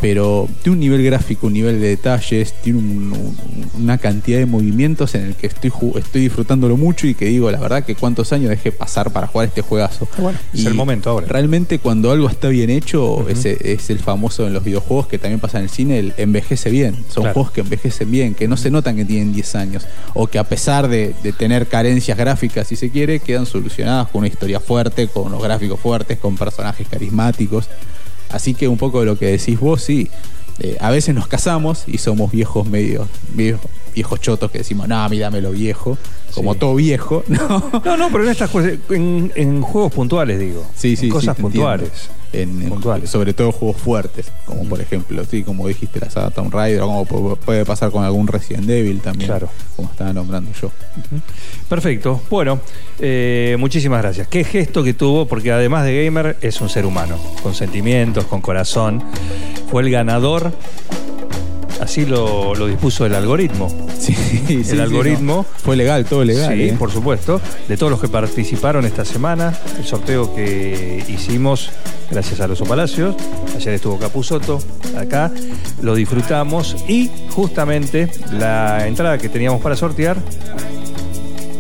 pero 0.05 0.47
tiene 0.63 0.75
un 0.75 0.81
nivel 0.81 1.03
gráfico, 1.03 1.47
un 1.47 1.55
nivel 1.55 1.81
de 1.81 1.89
detalles, 1.89 2.53
tiene 2.63 2.79
un- 2.79 3.13
un- 3.15 3.83
una 3.83 3.97
cantidad 3.97 4.39
de 4.39 4.45
movimientos 4.45 5.15
en 5.15 5.23
el 5.25 5.35
que 5.35 5.47
estoy, 5.47 5.73
disfrutándolo 6.13 6.77
mucho 6.77 7.07
y 7.07 7.15
que 7.15 7.25
digo, 7.25 7.51
la 7.51 7.59
verdad 7.59 7.83
que 7.87 7.95
cuántos 7.95 8.31
años 8.35 8.51
dejé 8.51 8.71
pasar 8.71 9.11
para 9.15 9.29
jugar 9.29 9.49
este 9.49 9.63
juegazo. 9.63 10.07
Bueno, 10.19 10.39
es 10.53 10.67
el 10.67 10.75
momento 10.75 11.09
ahora. 11.09 11.27
Realmente 11.27 11.79
cuando 11.79 12.11
algo 12.11 12.29
está 12.29 12.49
bien 12.49 12.69
hecho, 12.69 13.27
ese 13.31 13.57
es 13.73 13.89
el 13.89 13.99
famoso 13.99 14.47
en 14.47 14.53
los 14.53 14.63
videojuegos 14.63 15.07
que 15.07 15.19
también 15.19 15.41
pasa 15.41 15.57
en 15.57 15.65
el 15.65 15.71
cine, 15.71 15.99
el 15.99 16.13
envejece 16.19 16.69
bien. 16.69 16.97
Son 17.09 17.23
Claro. 17.23 17.33
juegos 17.33 17.53
que 17.53 17.63
envejecen 17.63 18.11
bien, 18.11 18.35
que 18.35 18.47
no 18.47 18.59
se 18.59 18.71
notan 18.71 18.97
que 18.97 19.07
tienen 19.07 19.33
10 19.33 19.55
años, 19.55 19.87
o 20.13 20.27
que 20.27 20.39
a 20.39 20.45
pesar 20.45 20.87
de, 20.89 21.15
de 21.23 21.33
tener 21.33 21.67
carencias 21.67 22.19
gráficas, 22.19 22.69
si 22.69 22.77
se 22.77 22.91
quiere, 22.91 23.21
quedan 23.21 23.47
solucionadas 23.47 24.09
con 24.09 24.19
una 24.19 24.29
historia 24.29 24.61
fuerte, 24.61 25.09
con 25.09 25.29
unos 25.29 25.43
gráficos 25.43 25.81
fuertes, 25.81 26.19
con 26.19 26.37
personajes 26.37 26.87
carismáticos. 26.89 27.71
Así 28.31 28.55
que 28.55 28.69
un 28.69 28.77
poco 28.79 29.01
de 29.01 29.07
lo 29.07 29.19
que 29.19 29.27
decís 29.27 29.59
vos, 29.61 29.83
sí. 29.83 30.09
Eh, 30.61 30.77
a 30.81 30.91
veces 30.91 31.15
nos 31.15 31.27
casamos 31.27 31.85
y 31.87 31.99
somos 31.99 32.31
viejos 32.31 32.67
medio, 32.69 33.09
viejos, 33.33 33.69
viejos 33.95 34.21
chotos 34.21 34.51
que 34.53 34.59
decimos, 34.59 34.87
no, 34.87 35.09
mí 35.09 35.19
dámelo 35.19 35.51
viejo, 35.51 35.99
como 36.35 36.53
Sí. 36.55 36.61
todo 36.61 36.75
viejo, 36.77 37.25
¿no? 37.29 37.71
No, 37.85 37.97
no, 37.97 38.09
pero 38.11 38.25
en 38.25 38.31
estas 38.31 38.51
cosas, 38.51 38.75
en, 38.91 39.33
en 39.35 39.63
juegos 39.63 39.93
puntuales, 39.93 40.39
digo. 40.39 40.65
Sí, 40.77 40.97
sí, 40.97 41.07
En 41.07 41.13
cosas 41.13 41.37
sí, 41.37 41.43
puntuales. 41.43 41.89
entiendo. 41.89 42.24
En, 42.43 42.63
en- 42.63 42.69
Puntuales. 42.69 43.09
sobre 43.11 43.33
todo 43.35 43.53
juegos 43.53 43.81
fuertes, 43.81 44.33
como 44.45 44.65
por 44.65 44.81
ejemplo, 44.81 45.25
sí, 45.25 45.43
como 45.43 45.67
dijiste, 45.69 46.01
la 46.01 46.11
saga 46.11 46.31
Tomb 46.31 46.53
Raider, 46.53 46.83
o 46.83 46.87
como 46.87 47.07
pu- 47.07 47.37
puede 47.39 47.65
pasar 47.65 47.91
con 47.91 48.03
algún 48.05 48.27
Resident 48.27 48.69
Evil 48.69 49.01
también, 49.01 49.29
Claro. 49.29 49.49
como 49.77 49.91
estaba 49.91 50.13
nombrando 50.13 50.51
yo. 50.61 50.71
Perfecto. 51.69 52.21
Bueno, 52.31 52.61
eh, 52.99 53.57
muchísimas 53.59 54.03
gracias. 54.03 54.29
Qué 54.29 54.45
gesto 54.45 54.83
que 54.85 54.95
tuvo, 54.95 55.27
porque 55.27 55.53
además 55.53 55.85
de 55.85 56.05
gamer, 56.05 56.37
es 56.41 56.61
un 56.61 56.69
ser 56.69 56.87
humano, 56.87 57.17
con 57.43 57.55
sentimientos, 57.55 58.25
con 58.27 58.41
corazón. 58.41 59.03
Fue 59.71 59.83
el 59.83 59.91
ganador. 59.91 60.53
Así 61.85 62.07
lo, 62.07 62.55
lo 62.55 62.67
dispuso 62.67 63.05
el 63.05 63.15
algoritmo. 63.15 63.69
Sí, 63.99 64.15
sí, 64.47 64.65
sí, 64.65 64.81
algoritmo. 64.81 65.37
no. 65.37 65.43
Fue 65.43 65.77
legal, 65.77 66.07
todo 66.07 66.25
legal. 66.25 66.55
sí, 66.55 66.63
¿eh? 66.63 66.77
por 66.79 66.91
supuesto. 66.91 67.43
De 67.69 67.77
todos 67.77 67.91
los 67.91 68.01
que 68.01 68.09
participaron 68.09 68.87
esta 68.87 69.05
semana, 69.05 69.53
el 69.79 69.85
sorteo 69.85 70.35
que 70.35 71.05
hicimos 71.09 71.71
gracias 72.11 72.41
a 72.41 72.49
Loso 72.49 72.65
Palacios. 72.65 73.15
Ayer 73.55 73.75
estuvo 73.75 73.99
Capusoto 73.99 74.61
acá, 74.97 75.31
lo 75.83 75.95
disfrutamos 75.95 76.75
y 76.89 77.11
justamente 77.31 78.11
la 78.33 78.87
entrada 78.87 79.19
que 79.19 79.29
teníamos 79.29 79.61
para 79.61 79.77
sortear, 79.77 80.17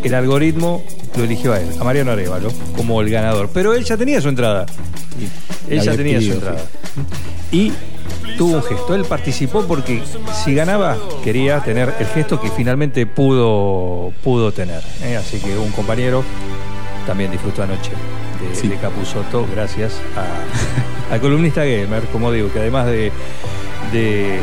el 0.02 0.14
algoritmo 0.14 0.82
lo 1.18 1.24
eligió 1.24 1.52
a 1.52 1.60
él, 1.60 1.68
a 1.78 1.84
Mariano 1.84 2.12
Arevalo, 2.12 2.50
como 2.78 3.02
el 3.02 3.10
ganador. 3.10 3.50
Pero 3.52 3.74
él 3.74 3.84
ya 3.84 3.98
tenía 3.98 4.22
su 4.22 4.30
entrada. 4.30 4.64
Sí. 5.18 5.28
Él 5.68 5.82
ya 5.82 5.94
tenía 5.94 6.18
su 6.22 6.32
entrada. 6.32 6.64
Y 7.52 7.72
tuvo 8.36 8.56
un 8.56 8.62
gesto. 8.62 8.94
Él 8.94 9.04
participó 9.04 9.62
porque 9.64 10.02
si 10.44 10.54
ganaba 10.54 10.96
quería 11.22 11.60
tener 11.60 11.94
el 11.98 12.06
gesto 12.06 12.40
que 12.40 12.50
finalmente 12.50 13.06
pudo, 13.06 14.12
pudo 14.22 14.52
tener. 14.52 14.82
¿eh? 15.02 15.16
Así 15.16 15.38
que 15.40 15.56
un 15.56 15.70
compañero 15.72 16.22
también 17.06 17.30
disfrutó 17.30 17.62
anoche 17.62 17.90
de, 18.40 18.54
Sí. 18.54 18.68
de 18.68 18.76
gracias 19.54 19.94
a- 20.16 21.12
al 21.14 21.20
columnista 21.20 21.64
gamer, 21.64 22.04
como 22.12 22.30
digo, 22.32 22.50
que 22.52 22.58
además 22.60 22.86
de, 22.86 23.12
de 23.92 24.40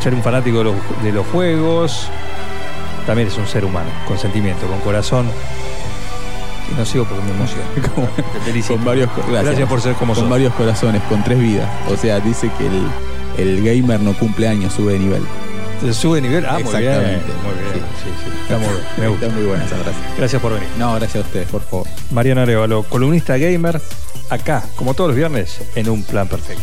ser 0.00 0.14
un 0.14 0.22
fanático 0.22 0.58
de 0.58 0.64
los, 0.64 0.74
de 1.02 1.12
los 1.12 1.26
juegos, 1.26 2.08
también 3.06 3.28
es 3.28 3.36
un 3.36 3.46
ser 3.46 3.64
humano, 3.64 3.88
con 4.08 4.18
sentimiento, 4.18 4.66
con 4.66 4.80
corazón. 4.80 5.26
Y 6.72 6.74
no 6.78 6.84
sigo 6.86 7.04
porque 7.04 7.22
me 7.24 8.40
felicito. 8.44 8.74
con 8.76 8.84
varios 8.84 9.10
co- 9.10 9.22
Gracias 9.30 9.68
por 9.68 9.80
ser 9.80 9.94
como 9.94 10.14
Con 10.14 10.22
sos. 10.22 10.30
varios 10.30 10.52
corazones, 10.54 11.02
con 11.04 11.22
tres 11.22 11.38
vidas. 11.38 11.68
O 11.90 11.96
sea, 11.96 12.20
dice 12.20 12.50
que 12.58 12.66
el, 12.66 12.82
el 13.58 13.64
gamer 13.64 14.00
no 14.00 14.12
cumple 14.14 14.48
años, 14.48 14.72
sube 14.72 14.94
de 14.94 14.98
nivel. 15.00 15.22
¿Se 15.82 15.92
sube 15.92 16.20
de 16.22 16.28
nivel? 16.28 16.46
Ah, 16.46 16.52
muy 16.54 16.62
bien. 16.62 16.74
Exactamente. 16.92 17.32
Muy 17.42 17.54
bien. 17.54 17.84
Sí, 18.02 18.10
sí. 18.24 18.30
Está 18.42 18.58
muy 18.58 18.68
bien. 18.68 18.80
Me 18.98 19.08
gusta. 19.08 19.26
Está 19.26 19.36
muy 19.38 19.46
buena 19.46 19.64
esa 19.64 19.76
frase. 19.76 19.98
Gracias 20.16 20.40
por 20.42 20.52
venir. 20.54 20.68
No, 20.78 20.94
gracias 20.94 21.16
a 21.24 21.26
ustedes, 21.26 21.48
por 21.48 21.62
favor. 21.62 21.86
Mariano 22.10 22.40
Arevalo, 22.42 22.82
columnista 22.84 23.36
gamer, 23.36 23.80
acá, 24.30 24.62
como 24.76 24.94
todos 24.94 25.08
los 25.08 25.16
viernes, 25.16 25.60
en 25.74 25.88
un 25.90 26.02
plan 26.04 26.26
perfecto. 26.28 26.62